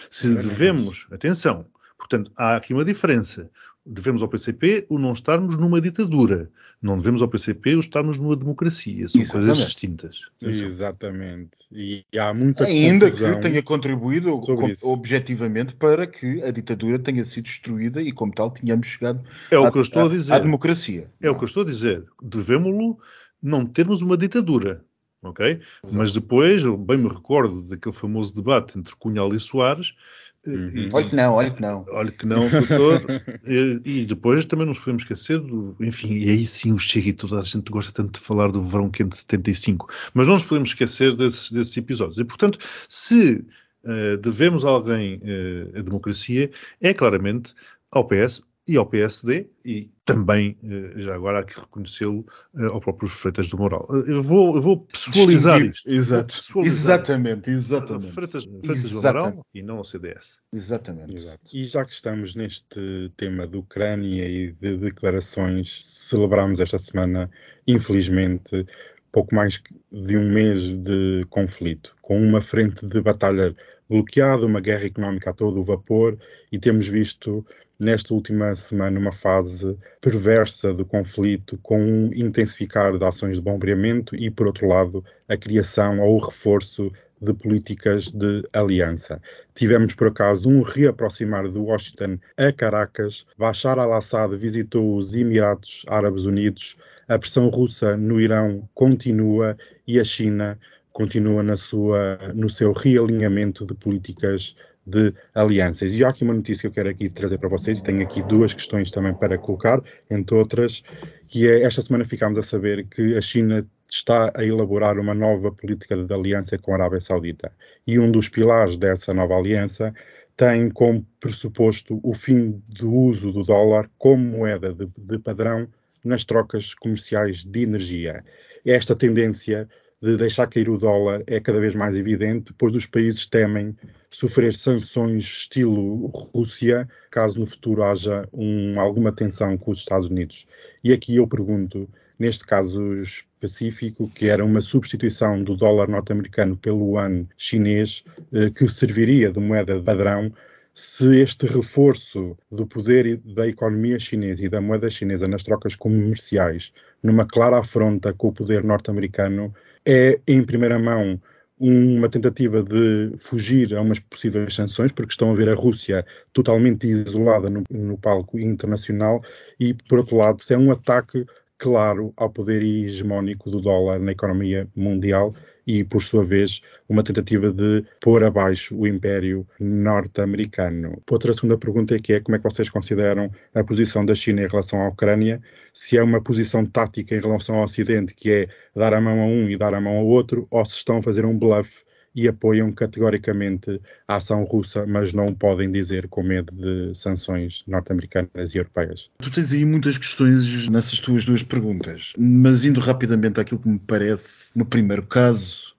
[0.09, 1.65] Se devemos, atenção,
[1.97, 3.49] portanto, há aqui uma diferença.
[3.85, 6.49] Devemos ao PCP o não estarmos numa ditadura.
[6.81, 9.07] Não devemos ao PCP o estarmos numa democracia.
[9.09, 9.47] São Exatamente.
[9.47, 10.21] coisas distintas.
[10.37, 10.67] Atenção.
[10.67, 11.57] Exatamente.
[11.71, 14.39] E há muita Ainda que tenha contribuído
[14.81, 19.71] objetivamente para que a ditadura tenha sido destruída e, como tal, tínhamos chegado é o
[19.71, 20.33] que eu estou a, a dizer.
[20.33, 21.09] à democracia.
[21.21, 21.33] É não.
[21.33, 22.05] o que eu estou a dizer.
[22.21, 22.97] Devemos-lo
[23.41, 24.81] não termos uma ditadura
[25.23, 25.45] ok?
[25.51, 25.97] Exato.
[25.97, 29.95] Mas depois, eu bem me recordo daquele famoso debate entre Cunhal e Soares.
[30.45, 30.89] Uhum.
[30.91, 31.85] Olha que não, olha que não.
[31.89, 33.05] Olha que não, doutor.
[33.47, 37.09] e, e, depois também não nos podemos esquecer, do, enfim, e aí sim o Chega
[37.09, 40.33] e toda a gente gosta tanto de falar do verão quente de 75, mas não
[40.33, 42.19] nos podemos esquecer desses, desses episódios.
[42.19, 43.47] E portanto, se
[43.85, 46.51] uh, devemos a alguém uh, a democracia,
[46.81, 47.53] é claramente
[47.89, 52.25] ao PS e ao PSD e também, eh, já agora há que reconhecê-lo,
[52.57, 53.85] eh, ao próprio Freitas do Moral.
[53.89, 55.89] Eh, eu vou, eu vou pessoalizar Distinguir, isto.
[55.89, 56.33] Exato.
[56.53, 56.99] Vou pessoalizar.
[56.99, 58.11] Exatamente, exatamente.
[58.11, 59.35] Freitas, Freitas do Exatamente.
[59.35, 60.41] Moral e não ao CDS.
[60.53, 61.13] Exatamente.
[61.13, 61.39] Exato.
[61.53, 67.29] E já que estamos neste tema de Ucrânia e de declarações, celebramos esta semana,
[67.67, 68.65] infelizmente,
[69.11, 73.53] pouco mais de um mês de conflito, com uma frente de batalha
[73.89, 76.17] bloqueada, uma guerra económica a todo o vapor,
[76.51, 77.45] e temos visto
[77.83, 84.15] nesta última semana uma fase perversa do conflito, com um intensificar de ações de bombeamento
[84.15, 86.91] e, por outro lado, a criação ou o reforço
[87.21, 89.21] de políticas de aliança.
[89.55, 93.25] Tivemos, por acaso, um reaproximar de Washington a Caracas.
[93.37, 96.75] Bashar al-Assad visitou os Emirados Árabes Unidos.
[97.07, 100.59] A pressão russa no Irão continua e a China
[100.91, 105.91] continua na sua, no seu realinhamento de políticas de alianças.
[105.93, 108.21] E há aqui uma notícia que eu quero aqui trazer para vocês, e tenho aqui
[108.23, 110.83] duas questões também para colocar, entre outras,
[111.27, 115.51] que é, esta semana ficámos a saber que a China está a elaborar uma nova
[115.51, 117.51] política de aliança com a Arábia Saudita.
[117.85, 119.93] E um dos pilares dessa nova aliança
[120.35, 125.67] tem como pressuposto o fim do uso do dólar como moeda de, de padrão
[126.03, 128.23] nas trocas comerciais de energia.
[128.65, 129.69] Esta tendência
[130.03, 133.73] de deixar cair o dólar é cada vez mais evidente, pois os países temem
[134.11, 140.45] sofrer sanções estilo Rússia, caso no futuro haja um, alguma tensão com os Estados Unidos.
[140.83, 141.87] E aqui eu pergunto,
[142.19, 148.67] neste caso específico, que era uma substituição do dólar norte-americano pelo yuan chinês, eh, que
[148.67, 150.33] serviria de moeda padrão,
[150.75, 156.73] se este reforço do poder da economia chinesa e da moeda chinesa nas trocas comerciais,
[157.01, 159.53] numa clara afronta com o poder norte-americano,
[159.85, 161.19] é, em primeira mão,
[161.59, 166.87] uma tentativa de fugir a umas possíveis sanções, porque estão a ver a Rússia totalmente
[166.87, 169.21] isolada no, no palco internacional,
[169.59, 171.25] e, por outro lado, se é um ataque
[171.63, 175.33] claro ao poder hegemónico do dólar na economia mundial
[175.65, 181.01] e, por sua vez, uma tentativa de pôr abaixo o império norte-americano.
[181.09, 184.41] Outra segunda pergunta é que é como é que vocês consideram a posição da China
[184.41, 185.41] em relação à Ucrânia?
[185.73, 189.25] Se é uma posição tática em relação ao Ocidente, que é dar a mão a
[189.25, 191.71] um e dar a mão ao outro, ou se estão a fazer um bluff
[192.15, 198.53] e apoiam categoricamente a ação russa, mas não podem dizer com medo de sanções norte-americanas
[198.53, 199.09] e europeias.
[199.19, 203.79] Tu tens aí muitas questões nessas tuas duas perguntas, mas indo rapidamente àquilo que me
[203.79, 205.73] parece no primeiro caso,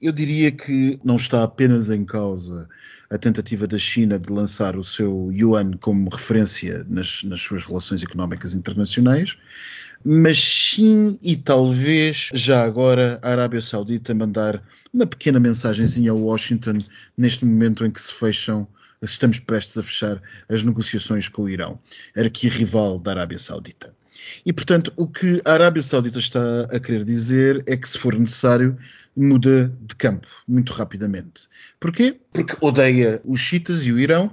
[0.00, 2.68] eu diria que não está apenas em causa
[3.10, 8.02] a tentativa da China de lançar o seu yuan como referência nas, nas suas relações
[8.02, 9.38] económicas internacionais,
[10.04, 16.78] mas sim e talvez já agora a Arábia Saudita mandar uma pequena mensagenzinha a Washington
[17.16, 18.66] neste momento em que se fecham,
[19.02, 21.78] estamos prestes a fechar as negociações com o Irão,
[22.16, 23.94] arqui-rival da Arábia Saudita.
[24.44, 28.18] E, portanto, o que a Arábia Saudita está a querer dizer é que, se for
[28.18, 28.76] necessário,
[29.16, 31.48] muda de campo muito rapidamente.
[31.80, 32.20] Porquê?
[32.32, 34.32] Porque odeia os chiitas e o Irão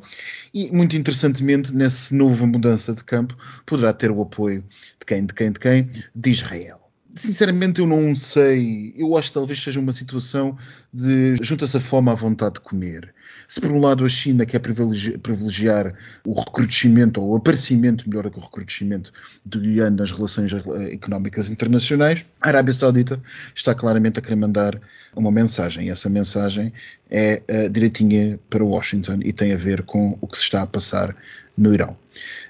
[0.54, 4.64] e, muito interessantemente, nessa nova mudança de campo, poderá ter o apoio
[5.00, 5.92] de quem, de quem, de quem?
[6.16, 6.82] De Israel.
[7.16, 8.94] Sinceramente, eu não sei.
[8.98, 10.58] Eu acho que talvez seja uma situação
[10.94, 13.14] de junta-se a fome à vontade de comer.
[13.48, 15.94] Se por um lado a China quer privilegiar
[16.26, 19.12] o recrudescimento, ou o aparecimento, melhor que o recrudescimento
[19.46, 20.52] do yuan nas relações
[20.92, 23.22] económicas internacionais, a Arábia Saudita
[23.54, 24.80] está claramente a querer mandar
[25.16, 25.88] uma mensagem.
[25.88, 26.74] E essa mensagem
[27.10, 30.68] é uh, direitinha para Washington e tem a ver com o que se está a
[30.68, 31.16] passar
[31.58, 32.05] no Irão.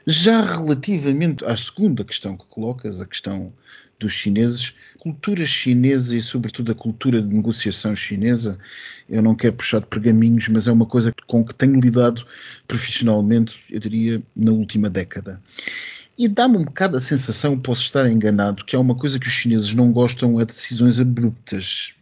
[0.06, 3.54] Já relativamente à segunda questão que colocas, a questão
[4.00, 8.58] dos chineses, cultura chinesa e sobretudo a cultura de negociação chinesa,
[9.10, 12.26] eu não quero puxar de pergaminhos, mas é uma coisa com que tenho lidado
[12.68, 15.42] profissionalmente, eu diria, na última década.
[16.18, 19.34] E dá-me um bocado a sensação, posso estar enganado, que há uma coisa que os
[19.34, 21.94] chineses não gostam é de decisões abruptas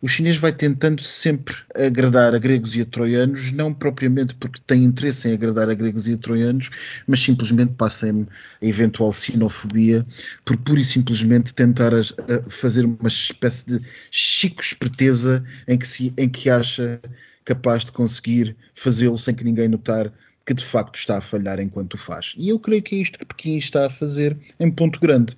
[0.00, 4.84] o chinês vai tentando sempre agradar a gregos e a troianos, não propriamente porque tem
[4.84, 6.70] interesse em agradar a gregos e a troianos,
[7.06, 10.06] mas simplesmente passa a eventual sinofobia
[10.44, 13.80] por pura e simplesmente tentar a, a fazer uma espécie de
[14.10, 17.00] chico esperteza em que, se, em que acha
[17.44, 20.12] capaz de conseguir fazê-lo sem que ninguém notar
[20.46, 22.32] que de facto está a falhar enquanto o faz.
[22.36, 25.36] E eu creio que é isto que Pequim está a fazer em ponto grande.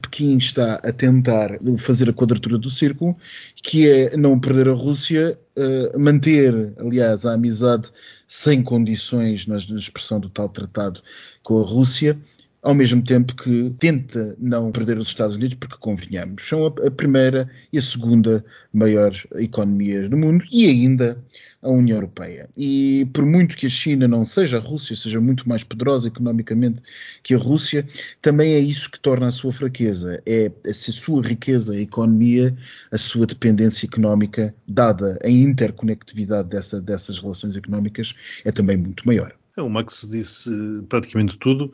[0.00, 3.16] Pequim está a tentar fazer a quadratura do círculo,
[3.56, 7.90] que é não perder a Rússia, uh, manter, aliás, a amizade
[8.26, 11.02] sem condições na expressão do tal tratado
[11.42, 12.18] com a Rússia,
[12.62, 17.48] ao mesmo tempo que tenta não perder os Estados Unidos, porque convenhamos, são a, primeira
[17.72, 21.22] e a segunda maior economias do mundo e ainda
[21.62, 22.48] a União Europeia.
[22.56, 26.82] E por muito que a China não seja a Rússia, seja muito mais poderosa economicamente
[27.22, 27.86] que a Rússia,
[28.22, 30.22] também é isso que torna a sua fraqueza.
[30.24, 32.56] É a sua riqueza, a economia,
[32.90, 39.34] a sua dependência económica, dada a interconectividade dessa, dessas relações económicas, é também muito maior.
[39.56, 40.50] É, o Max disse
[40.88, 41.72] praticamente tudo.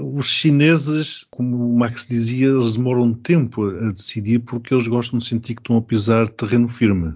[0.00, 5.26] Os chineses, como o Max dizia, eles demoram tempo a decidir porque eles gostam de
[5.26, 7.14] sentir que estão a pisar terreno firme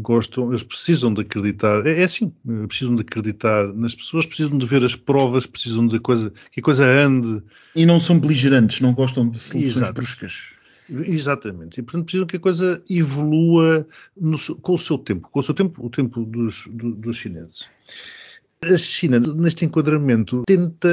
[0.00, 2.32] gostam, eles precisam de acreditar, é, é assim,
[2.66, 6.62] precisam de acreditar nas pessoas, precisam de ver as provas, precisam de coisa, que a
[6.62, 7.42] coisa ande.
[7.74, 9.92] E não são beligerantes, não gostam de soluções Exato.
[9.92, 10.54] bruscas.
[10.88, 11.78] Exatamente.
[11.78, 15.54] E, portanto, precisam que a coisa evolua no, com o seu tempo, com o seu
[15.54, 17.66] tempo, o tempo dos, do, dos chineses.
[18.64, 20.88] A China, neste enquadramento, tenta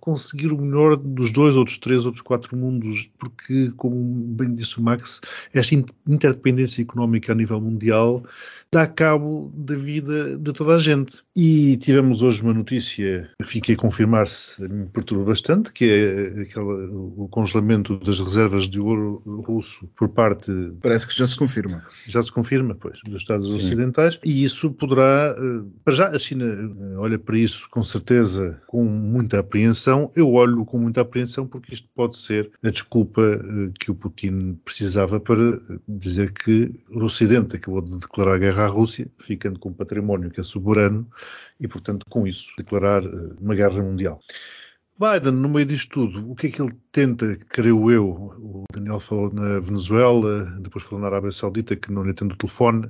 [0.00, 3.94] conseguir o melhor dos dois, outros três, outros quatro mundos, porque, como
[4.34, 5.20] bem disse o Max,
[5.52, 5.74] esta
[6.06, 8.24] interdependência económica a nível mundial
[8.74, 11.22] dá cabo da vida de toda a gente.
[11.36, 17.28] E tivemos hoje uma notícia, fiquei a confirmar-se, me perturba bastante, que é aquela, o
[17.30, 20.50] congelamento das reservas de ouro russo por parte.
[20.82, 21.84] Parece que já se confirma.
[22.08, 23.58] Já se confirma, pois, dos Estados Sim.
[23.58, 24.18] Ocidentais.
[24.24, 25.36] E isso poderá.
[25.38, 30.10] Eh, para já, a China eh, olha para isso com certeza com muita apreensão.
[30.14, 34.58] Eu olho com muita apreensão porque isto pode ser a desculpa eh, que o Putin
[34.64, 39.74] precisava para dizer que o Ocidente acabou de declarar guerra à Rússia, ficando com um
[39.74, 41.08] património que é soberano
[41.60, 44.20] e, portanto, com isso, declarar eh, uma guerra mundial.
[44.96, 48.08] Biden, no meio disto tudo, o que é que ele tenta, creio eu?
[48.08, 52.36] O Daniel falou na Venezuela, depois falou na Arábia Saudita, que não lhe atende o
[52.36, 52.88] telefone.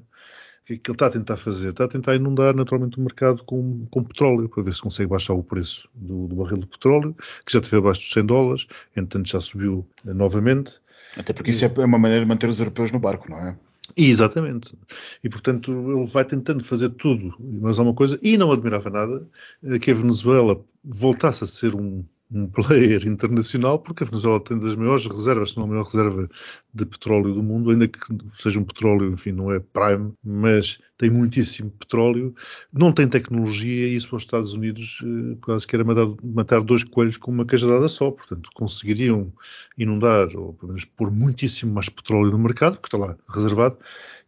[0.65, 1.71] O que é que ele está a tentar fazer?
[1.71, 5.35] Está a tentar inundar naturalmente o mercado com, com petróleo, para ver se consegue baixar
[5.35, 9.29] o preço do, do barril de petróleo, que já esteve abaixo dos 100 dólares, entretanto
[9.29, 10.81] já subiu eh, novamente.
[11.19, 13.59] Até porque isso é uma maneira de manter os europeus no barco, não é?
[13.95, 14.75] Exatamente.
[15.23, 19.29] E, portanto, ele vai tentando fazer tudo, mas há uma coisa, e não admirava nada,
[19.63, 24.59] eh, que a Venezuela voltasse a ser um, um player internacional, porque a Venezuela tem
[24.59, 26.29] das maiores reservas, se não a maior reserva
[26.73, 27.99] de petróleo do mundo, ainda que
[28.37, 32.35] seja um petróleo, enfim, não é prime, mas tem muitíssimo petróleo,
[32.73, 36.61] não tem tecnologia e isso para os Estados Unidos eh, quase que era matar, matar
[36.61, 39.33] dois coelhos com uma cajadada só, portanto conseguiriam
[39.77, 43.79] inundar, ou pelo menos pôr muitíssimo mais petróleo no mercado, que está lá reservado,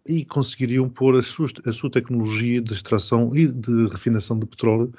[0.08, 4.92] e conseguiriam pôr a sua, a sua tecnologia de extração e de refinação de petróleo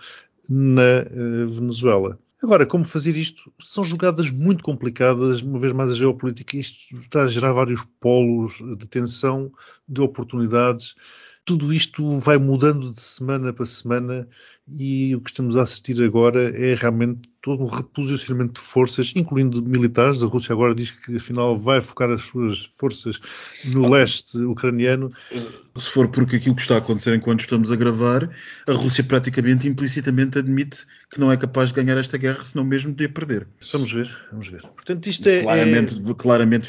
[0.50, 2.20] na uh, Venezuela.
[2.42, 3.52] Agora, como fazer isto?
[3.60, 8.54] São jogadas muito complicadas, uma vez mais a geopolítica, isto está a gerar vários polos
[8.78, 9.52] de tensão,
[9.88, 10.94] de oportunidades.
[11.44, 14.30] Tudo isto vai mudando de semana para semana
[14.68, 19.62] e o que estamos a assistir agora é realmente todo um reposicionamento de forças, incluindo
[19.62, 20.22] militares.
[20.22, 23.22] A Rússia agora diz que afinal vai focar as suas forças
[23.64, 25.10] no leste ucraniano.
[25.78, 28.30] Se for porque aquilo que está a acontecer enquanto estamos a gravar,
[28.68, 32.94] a Rússia praticamente implicitamente admite que não é capaz de ganhar esta guerra, senão mesmo
[32.94, 33.48] de a perder.
[33.72, 34.64] Vamos ver, vamos ver.
[34.64, 35.44] Portanto, isto é.
[35.44, 36.14] Claramente, é...
[36.14, 36.68] claramente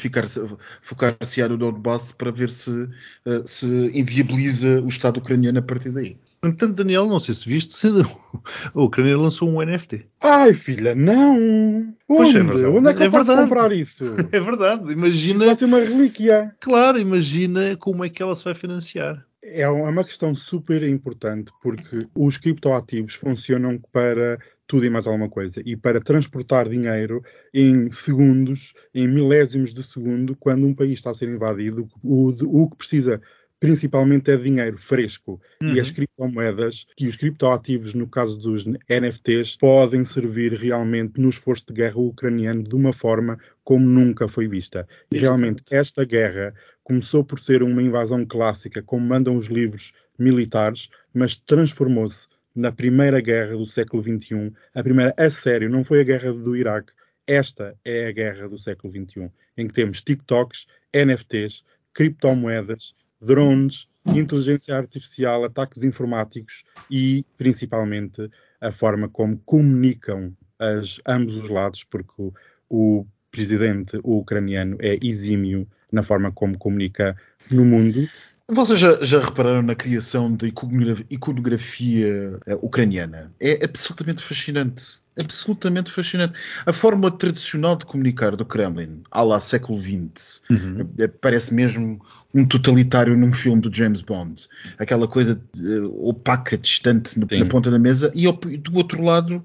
[0.81, 2.87] focar-se no Donbass para ver se,
[3.25, 6.15] eh, se inviabiliza o Estado ucraniano a partir daí.
[6.41, 7.75] Entanto, Daniel, não sei se viste,
[8.73, 10.05] a Ucrânia lançou um NFT.
[10.21, 11.93] Ai, filha, não!
[12.07, 12.37] Onde?
[12.37, 14.05] É Onde é que é eu posso comprar isso?
[14.31, 15.39] É verdade, imagina.
[15.39, 16.55] Isso vai ser uma relíquia.
[16.59, 19.25] Claro, imagina como é que ela se vai financiar.
[19.43, 24.37] É uma questão super importante porque os criptoativos funcionam para
[24.69, 25.61] tudo e mais alguma coisa.
[25.65, 27.23] E para transportar dinheiro
[27.53, 32.69] em segundos, em milésimos de segundo, quando um país está a ser invadido, o, o
[32.69, 33.19] que precisa
[33.59, 35.39] principalmente é dinheiro fresco.
[35.61, 35.73] Uhum.
[35.73, 41.65] E as criptomoedas e os criptoativos, no caso dos NFTs, podem servir realmente no esforço
[41.67, 44.87] de guerra ucraniano de uma forma como nunca foi vista.
[45.11, 50.89] E realmente esta guerra começou por ser uma invasão clássica, como mandam os livros militares,
[51.13, 54.51] mas transformou-se na primeira guerra do século XXI.
[54.73, 56.91] A primeira a sério, não foi a guerra do Iraque.
[57.27, 64.75] Esta é a guerra do século XXI, em que temos TikToks, NFTs, criptomoedas, drones, inteligência
[64.75, 68.29] artificial, ataques informáticos e, principalmente,
[68.61, 72.33] a forma como comunicam as, ambos os lados, porque o,
[72.69, 77.15] o presidente ucraniano é exímio na forma como comunica
[77.51, 78.07] no mundo.
[78.47, 83.31] Vocês já, já repararam na criação da iconografia uh, ucraniana?
[83.39, 86.33] É absolutamente fascinante absolutamente fascinante.
[86.65, 90.89] A forma tradicional de comunicar do Kremlin, à lá século XX, uhum.
[90.97, 92.01] Eh, parece mesmo
[92.33, 94.47] um totalitário num filme do James Bond.
[94.77, 99.43] Aquela coisa uh, opaca, distante no, na ponta da mesa, e do outro lado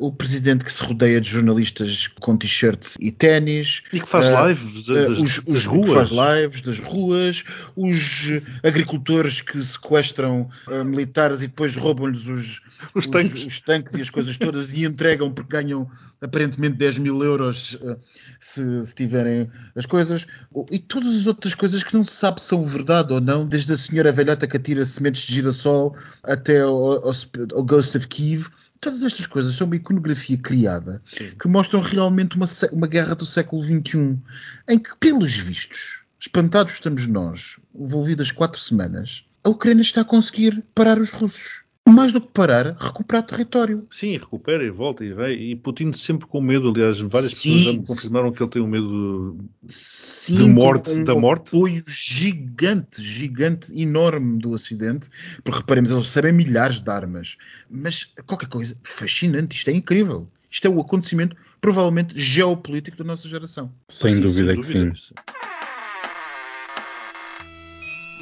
[0.00, 3.82] o presidente que se rodeia de jornalistas com t-shirt e ténis.
[3.92, 6.08] E que faz Ah, lives ah, das, os, das os- ruas.
[6.10, 7.44] faz lives das ruas,
[7.76, 8.24] os
[8.62, 12.60] agricultores que sequestram ah, militares e depois roubam-lhes os,
[12.94, 13.44] Os tanques.
[13.44, 15.88] os tanques e as coisas todas e entregam porque ganham
[16.22, 17.96] aparentemente 10 mil euros ah,
[18.38, 20.26] se, se tiverem as coisas.
[20.70, 23.72] E todas as outras coisas que não se sabe se são verdade ou não, desde
[23.72, 25.94] a senhora velhota que atira sementes de girassol
[26.24, 27.12] até ao, ao,
[27.54, 28.46] ao Ghost of Kiev.
[28.80, 31.02] Todas estas coisas são uma iconografia criada
[31.38, 34.18] que mostram realmente uma, uma guerra do século XXI,
[34.66, 40.64] em que, pelos vistos, espantados estamos nós, envolvidas quatro semanas, a Ucrânia está a conseguir
[40.74, 41.59] parar os russos.
[41.88, 43.86] Mais do que parar, recuperar território.
[43.90, 45.32] Sim, recupera e volta e vai.
[45.32, 46.70] E Putin sempre com medo.
[46.70, 47.48] Aliás, várias Sim.
[47.54, 51.48] pessoas já me confirmaram que ele tem um medo Sim, De morte, um da morte?
[51.48, 55.08] apoio gigante, gigante, enorme do Ocidente,
[55.42, 57.36] porque reparemos, eles recebem milhares de armas,
[57.68, 60.28] mas qualquer coisa fascinante, isto é incrível.
[60.50, 63.72] Isto é o acontecimento, provavelmente, geopolítico da nossa geração.
[63.88, 64.84] Sem Sim, dúvida sem que sim.
[64.84, 64.98] dúvida.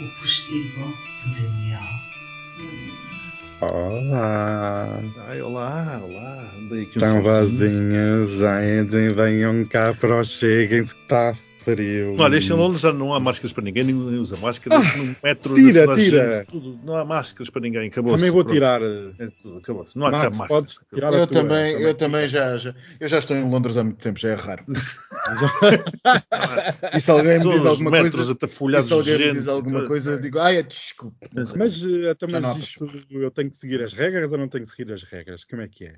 [0.01, 0.95] O postigo
[1.25, 1.81] de Daniel.
[3.61, 5.03] Olá.
[5.27, 6.45] Ai, olá, olá.
[6.67, 11.35] Aqui um Estão vazinhas, gente, venham cá para cheguem-se que está
[11.75, 12.15] frio.
[12.19, 14.85] Olha, este em Londres já não há máscaras para ninguém, ninguém usa máscaras.
[14.85, 16.35] Ah, no metro, tira, tira.
[16.35, 17.89] gente, tudo, não há máscaras para ninguém.
[17.89, 18.81] Acabou Também vou tirar.
[18.83, 20.49] É tudo, acabou Não há cá Max, máscaras.
[20.49, 23.77] podes tirar a Eu tua, também, eu também já, já, eu já estou em Londres
[23.77, 24.65] há muito tempo, já é raro.
[26.95, 28.37] e se alguém me diz alguma coisa,
[28.79, 31.17] e se alguém de me diz alguma coisa, eu digo, ai, é, desculpe.
[31.57, 34.65] Mas, eh, não há mas isto, eu tenho que seguir as regras ou não tenho
[34.65, 35.45] que seguir as regras?
[35.45, 35.95] Como é que é?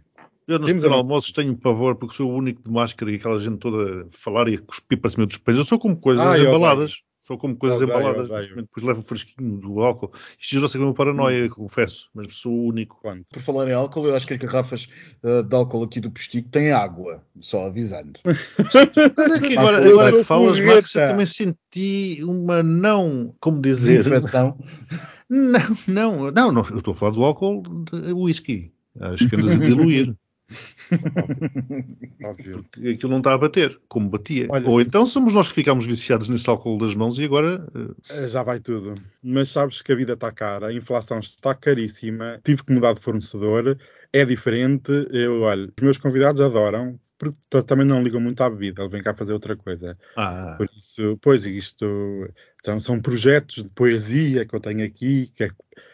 [0.51, 3.59] Eu nos Temos almoços tenho pavor porque sou o único de máscara e aquela gente
[3.59, 5.61] toda a falar e a cuspir para cima dos espelhos.
[5.61, 6.49] Eu sou como coisas odeio.
[6.49, 7.03] embaladas.
[7.23, 8.29] Sou como coisas Odeio, embaladas.
[8.29, 8.57] odeio.
[8.57, 10.11] Depois levo o fresquinho do álcool.
[10.37, 11.51] Isto gerou-se aqui uma paranoia, Hum.
[11.51, 12.09] confesso.
[12.13, 12.99] Mas sou o único.
[13.01, 13.25] Quanto?
[13.33, 14.89] Por falar em álcool, eu acho que as garrafas
[15.23, 18.19] uh, de álcool aqui do Postigo têm água, só avisando.
[19.57, 20.61] Agora, agora sou que falas.
[20.61, 24.07] Max, eu também senti uma não, como dizer,
[25.31, 28.73] não, não, não, não, eu estou a falar do álcool de whisky.
[28.99, 30.17] Acho que andas a diluir,
[32.25, 32.65] Óbvio.
[32.71, 34.47] porque aquilo não está a bater, como batia.
[34.51, 38.25] Olha- Ou então somos nós que ficámos viciados nesse álcool das mãos e agora eh,
[38.25, 38.95] Eh, Já vai tudo.
[39.23, 43.01] Mas sabes que a vida está cara, a inflação está caríssima, tive que mudar de
[43.01, 43.79] fornecedor,
[44.13, 44.91] é diferente.
[45.11, 49.03] Eu, olha, os meus convidados adoram, porque também não ligam muito à bebida, eles vêm
[49.03, 49.97] cá fazer outra coisa.
[50.17, 51.87] ah, Por isso, pois isto
[52.61, 55.51] então, são projetos de poesia que eu tenho aqui, que é-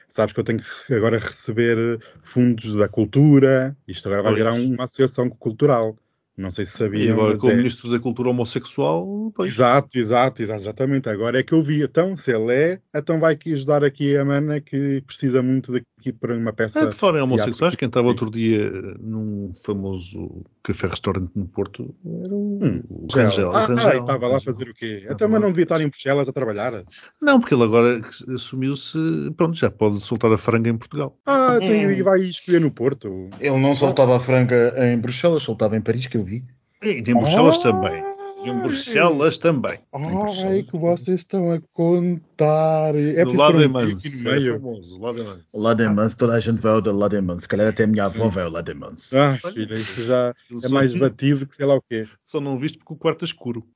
[0.08, 4.44] sabes que eu tenho que agora receber fundos da cultura, isto agora vai Pois.
[4.44, 5.96] virar uma associação cultural.
[6.36, 7.14] Não sei se e sabiam.
[7.14, 11.08] agora com o é- Ministro da Cultura Homossexual, pois, Exato, exato, exa- exatamente.
[11.08, 11.82] Agora é que eu vi.
[11.82, 15.72] Então, se ele é, então vai aqui ajudar aqui a mana que precisa muito
[16.06, 16.80] daqui para uma peça.
[16.82, 17.34] Ah, de fora em teatro.
[17.34, 23.50] homossexuais, quem estava outro dia num famoso café-restaurante no Porto era o, Hum, o Rangel.
[23.50, 23.52] Rangel.
[23.52, 24.86] Ah, Rangel, ah, e estava lá a fazer o quê?
[24.98, 26.84] Estava Então, mas não devia estar em Bruxelas a trabalhar.
[27.20, 28.00] Não, porque ele agora
[28.34, 28.98] assumiu-se,
[29.36, 31.16] pronto, já pode soltar a franga em Portugal.
[31.26, 31.90] Ah, então Hum.
[31.90, 33.28] e vai escolher no Porto.
[33.40, 36.44] Ele não soltava a franga em Bruxelas, soltava em Paris, que eu vi.
[36.82, 37.62] E em Bruxelas Ah!
[37.62, 38.15] também.
[38.46, 39.78] E em Bruxelas também.
[39.92, 42.94] Ai, que vocês estão a contar.
[42.94, 44.06] É do de um Mans.
[44.06, 44.52] aqui no É meio.
[44.54, 45.54] famoso, lado de Mans.
[45.54, 47.42] O Lademans, toda a gente vai ao Lademans.
[47.42, 49.12] Se calhar até a minha avó vai ao Lademans.
[49.14, 52.06] Ah, filha, isso já é mais batido que sei lá o quê.
[52.22, 53.66] Só não viste porque o quarto é escuro.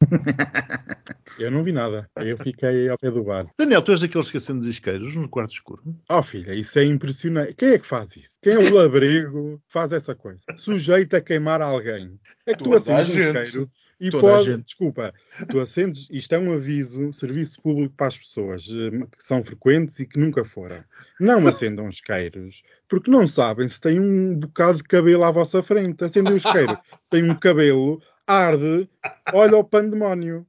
[1.38, 2.08] Eu não vi nada.
[2.16, 3.46] Eu fiquei ao pé do bar.
[3.58, 5.82] Daniel, tu és daqueles que acendem isqueiros no quarto escuro?
[6.08, 7.54] Oh filha, isso é impressionante.
[7.54, 8.36] Quem é que faz isso?
[8.42, 10.42] Quem é o labrego que faz essa coisa?
[10.56, 12.18] Sujeito a queimar alguém.
[12.46, 14.44] É que tu a acendes um isqueiro e Toda a pode...
[14.44, 14.64] gente.
[14.64, 15.12] Desculpa,
[15.48, 16.08] tu acendes...
[16.10, 20.18] Isto é um aviso, serviço público para as pessoas eh, que são frequentes e que
[20.18, 20.82] nunca foram.
[21.20, 26.02] Não acendam isqueiros, porque não sabem se tem um bocado de cabelo à vossa frente.
[26.02, 26.78] Acendem o isqueiro,
[27.10, 28.88] tem um cabelo, arde,
[29.34, 30.46] olha o pandemónio.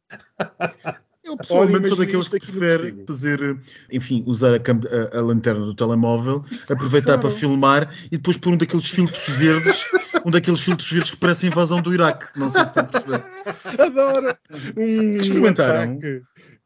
[1.33, 3.57] Eu pessoalmente sou imagina daqueles que prefere fazer,
[3.91, 8.57] enfim, usar a, a- a lanterna do telemóvel, aproveitar para filmar e depois pôr um
[8.57, 9.85] daqueles filtros verdes,
[10.25, 12.27] um daqueles filtros verdes que parece a invasão do Iraque.
[12.37, 13.23] Não sei se estão a perceber.
[13.79, 14.35] Adoro!
[14.77, 15.99] Um Experimentaram?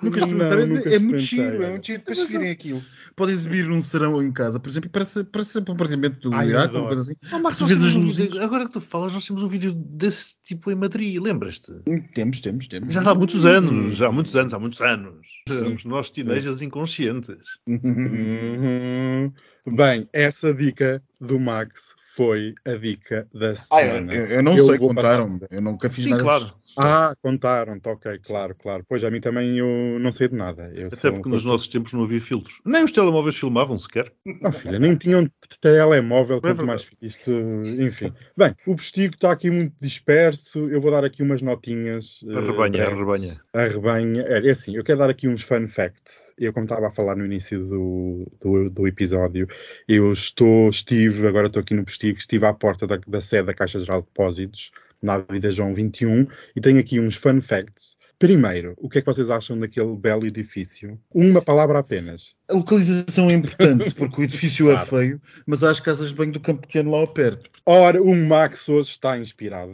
[0.03, 0.67] Nunca Não, experimentaram.
[0.67, 1.19] nunca é muito experimentei.
[1.51, 2.83] giro, é muito giro para se virem aquilo.
[3.15, 6.49] Podem exibir um serão em casa, por exemplo, e parece, parece um apartamento do Ai,
[6.49, 7.13] Iraque, uma coisa assim.
[7.33, 10.75] Oh, Marcos, as um agora que tu falas, nós temos um vídeo desse tipo em
[10.75, 11.71] Madrid, lembras-te?
[12.13, 12.93] Temos, temos, temos.
[12.93, 15.27] Já há muitos anos, já há muitos anos, há muitos anos.
[15.49, 17.59] Éramos nós teenagers inconscientes.
[17.67, 19.31] Uhum.
[19.67, 24.13] Bem, essa dica do Max foi a dica da Ah, eu, semana.
[24.13, 26.45] eu- eu não Eu sei, vou contaram Eu nunca fiz Sim, nada claro.
[26.77, 28.83] Ah, contaram-te, ok, claro, claro.
[28.87, 30.71] Pois a mim também eu não sei de nada.
[30.73, 32.59] Eu Até porque nos nossos tempos não havia filtros.
[32.65, 34.11] Nem os telemóveis filmavam sequer.
[34.41, 35.29] Não, filha, nem tinham
[35.61, 37.31] telemóvel, É quanto mais isto,
[37.79, 38.11] enfim.
[38.37, 40.59] Bem, o postigo está aqui muito disperso.
[40.69, 42.19] Eu vou dar aqui umas notinhas.
[42.27, 42.93] eh, Arrebanha, breves.
[42.93, 43.41] arrebanha.
[43.53, 44.21] Arrebanha.
[44.23, 46.33] É, é assim, eu quero dar aqui uns fun facts.
[46.37, 49.47] Eu, como estava a falar no início do, do, do episódio,
[49.87, 53.53] eu estou, estive, agora estou aqui no postigo, estive à porta da, da sede da
[53.53, 54.71] Caixa Geral de Depósitos,
[55.01, 57.95] na Avenida João 21, e tenho aqui uns fun facts.
[58.17, 60.97] Primeiro, o que é que vocês acham daquele belo edifício?
[61.13, 62.33] Uma palavra apenas.
[62.47, 64.81] A localização é importante, porque o edifício Claro.
[64.81, 67.49] é feio, mas há as casas de banho do Campo Pequeno lá ao perto.
[67.65, 69.73] Ora, o Max hoje está inspirado,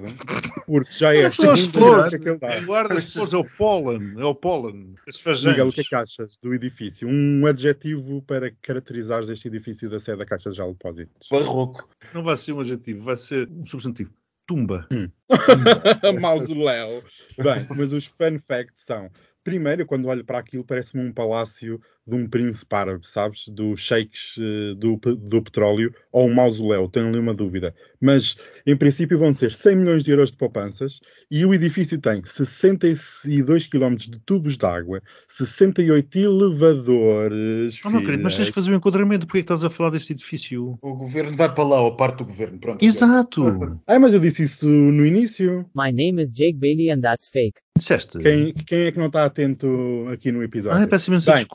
[0.66, 2.58] porque já é Não a as segunda que ele dá.
[2.58, 4.16] Em lugar das flores é o pólen.
[4.18, 4.96] É o pólen.
[5.08, 7.08] As Miguel, o que é que achas do edifício?
[7.08, 11.28] Um adjetivo para caracterizares este edifício da sede da Caixa de Depósitos.
[11.30, 11.88] Barroco.
[12.12, 14.12] Não vai ser um adjetivo, vai ser um substantivo.
[14.52, 14.86] Tumba.
[16.20, 17.02] Mausoléu.
[17.38, 19.10] Bem, mas os fun facts são:
[19.46, 23.48] primeiro, quando olho para aquilo, parece-me um palácio de um príncipe árabe, sabes?
[23.48, 27.74] Dos sheiks eh, do, do petróleo ou um mausoléu, tenho ali uma dúvida.
[28.02, 28.36] Mas,
[28.66, 31.00] em princípio, vão ser 100 milhões de euros de poupanças
[31.30, 37.80] e o edifício tem 62 km de tubos de água, 68 elevadores.
[37.86, 39.26] Oh, meu querido, mas tens que fazer um enquadramento.
[39.26, 40.78] Porquê é que estás a falar deste edifício?
[40.82, 42.60] O governo vai para lá, ou parte do governo.
[42.60, 42.84] Pronto.
[42.84, 43.42] Exato.
[43.88, 45.66] Ah, mas eu disse isso no início.
[45.76, 47.60] My name is Jake Bailey and that's fake.
[47.78, 48.20] Disseste?
[48.20, 50.84] Quem, quem é que não está atento aqui no episódio?
[50.84, 51.46] Ah, peço imensa Bem,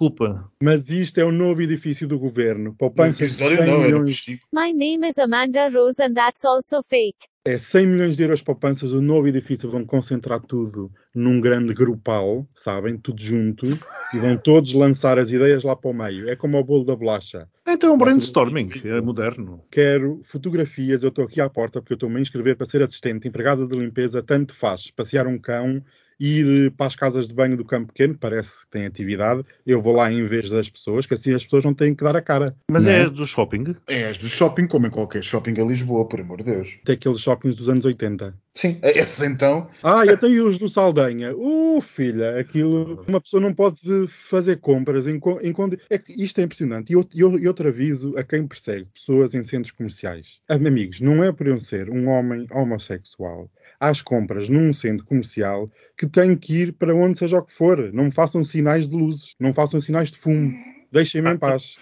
[0.62, 2.64] Mas isto é o novo edifício do governo.
[2.64, 4.26] No Poupança de episódio 100 não, um milhões.
[4.52, 7.26] My name is Amanda Rose and that's also fake.
[7.46, 8.92] é 100 milhões de euros poupanças.
[8.92, 12.98] O novo edifício vão concentrar tudo num grande grupal, sabem?
[12.98, 13.66] Tudo junto.
[14.12, 16.28] E vão todos lançar as ideias lá para o meio.
[16.28, 17.48] É como o bolo da bolacha.
[17.66, 18.70] Então é um brainstorming.
[18.84, 19.62] É moderno.
[19.70, 21.04] Quero fotografias.
[21.04, 23.76] Eu estou aqui à porta porque eu estou-me a inscrever para ser assistente, empregada de
[23.76, 24.22] limpeza.
[24.22, 25.80] Tanto faz passear um cão,
[26.18, 28.16] ir eh, para as casas de banho do campo pequeno.
[28.18, 29.44] Parece que tem atividade.
[29.66, 32.16] Eu vou lá em vez das pessoas, que assim as pessoas não têm que dar
[32.16, 32.54] a cara.
[32.70, 33.76] Mas Não é do shopping?
[33.86, 36.78] É as do shopping, como em qualquer shopping a Lisboa, por amor de Deus.
[36.84, 38.34] Tem aqueles shoppings dos anos 80.
[38.54, 39.68] Sim, esses então.
[39.84, 41.36] Ah, e até os do Saldanha.
[41.36, 43.04] Uh, filha, aquilo.
[43.06, 45.54] Uma pessoa não pode fazer compras em, em
[45.90, 46.90] é que Isto é impressionante.
[46.92, 50.40] E, out- e ou- e outro aviso a quem persegue pessoas em centros comerciais.
[50.48, 53.50] Amigos, não é por eu ser um homem homossexual
[53.80, 57.92] às compras num centro comercial que tenho que ir para onde seja o que for.
[57.92, 60.52] Não me façam sinais de luzes, não me façam sinais de fumo.
[60.92, 61.76] Deixem-me em paz.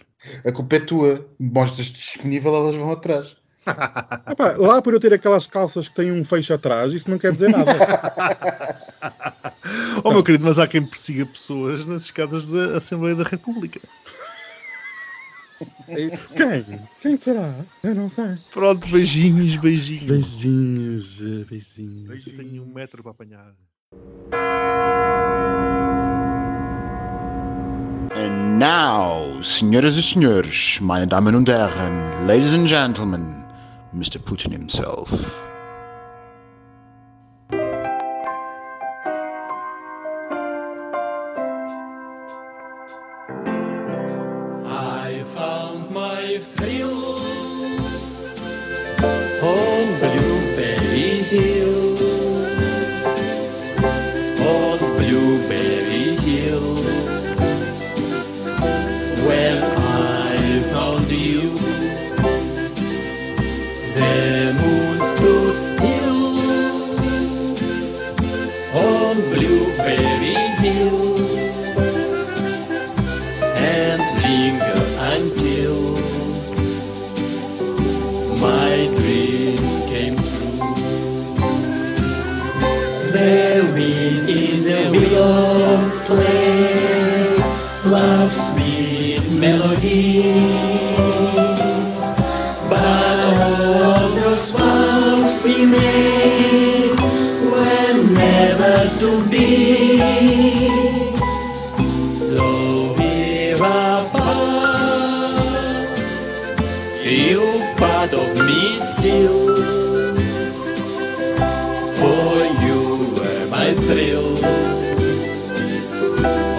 [0.45, 1.26] A culpa é tua.
[1.38, 3.36] Mostras-te disponível, elas vão atrás.
[4.30, 7.32] Epá, lá por eu ter aquelas calças que têm um fecho atrás, isso não quer
[7.32, 7.72] dizer nada.
[10.03, 13.80] Oh, meu querido, mas há quem persiga pessoas nas escadas da Assembleia da República.
[15.86, 16.78] Quem?
[17.00, 17.54] Quem será?
[17.82, 18.36] Eu não sei.
[18.52, 20.02] Pronto, beijinhos, beijinhos.
[20.02, 22.26] Beijinhos, eh, beijinhos.
[22.26, 23.54] Eu tenho um metro para apanhar.
[28.16, 33.44] And now, senhoras e senhores, meine Damen und Herren, ladies and gentlemen,
[33.92, 34.18] Mr.
[34.20, 35.10] Putin himself.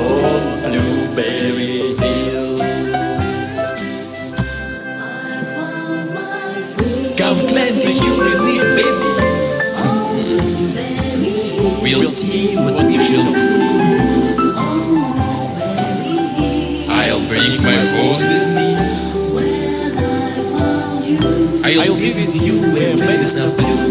[0.06, 2.58] On Blueberry Hill.
[7.18, 7.76] Come climb
[8.22, 9.12] with me, baby.
[11.82, 13.36] We'll see what see.
[16.90, 18.70] I'll bring my boat with me.
[21.64, 23.86] I'll be with you where meadows are blue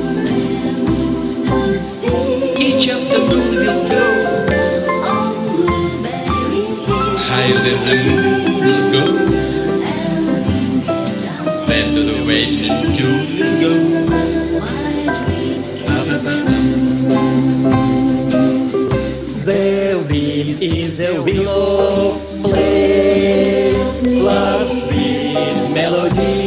[2.85, 4.05] reach of the moon will go.
[7.17, 9.05] Higher than the moon will go.
[11.67, 13.75] Better the way the June will go.
[19.47, 20.25] will be
[20.61, 23.73] in the willow play,
[24.21, 26.44] loves sweet melody.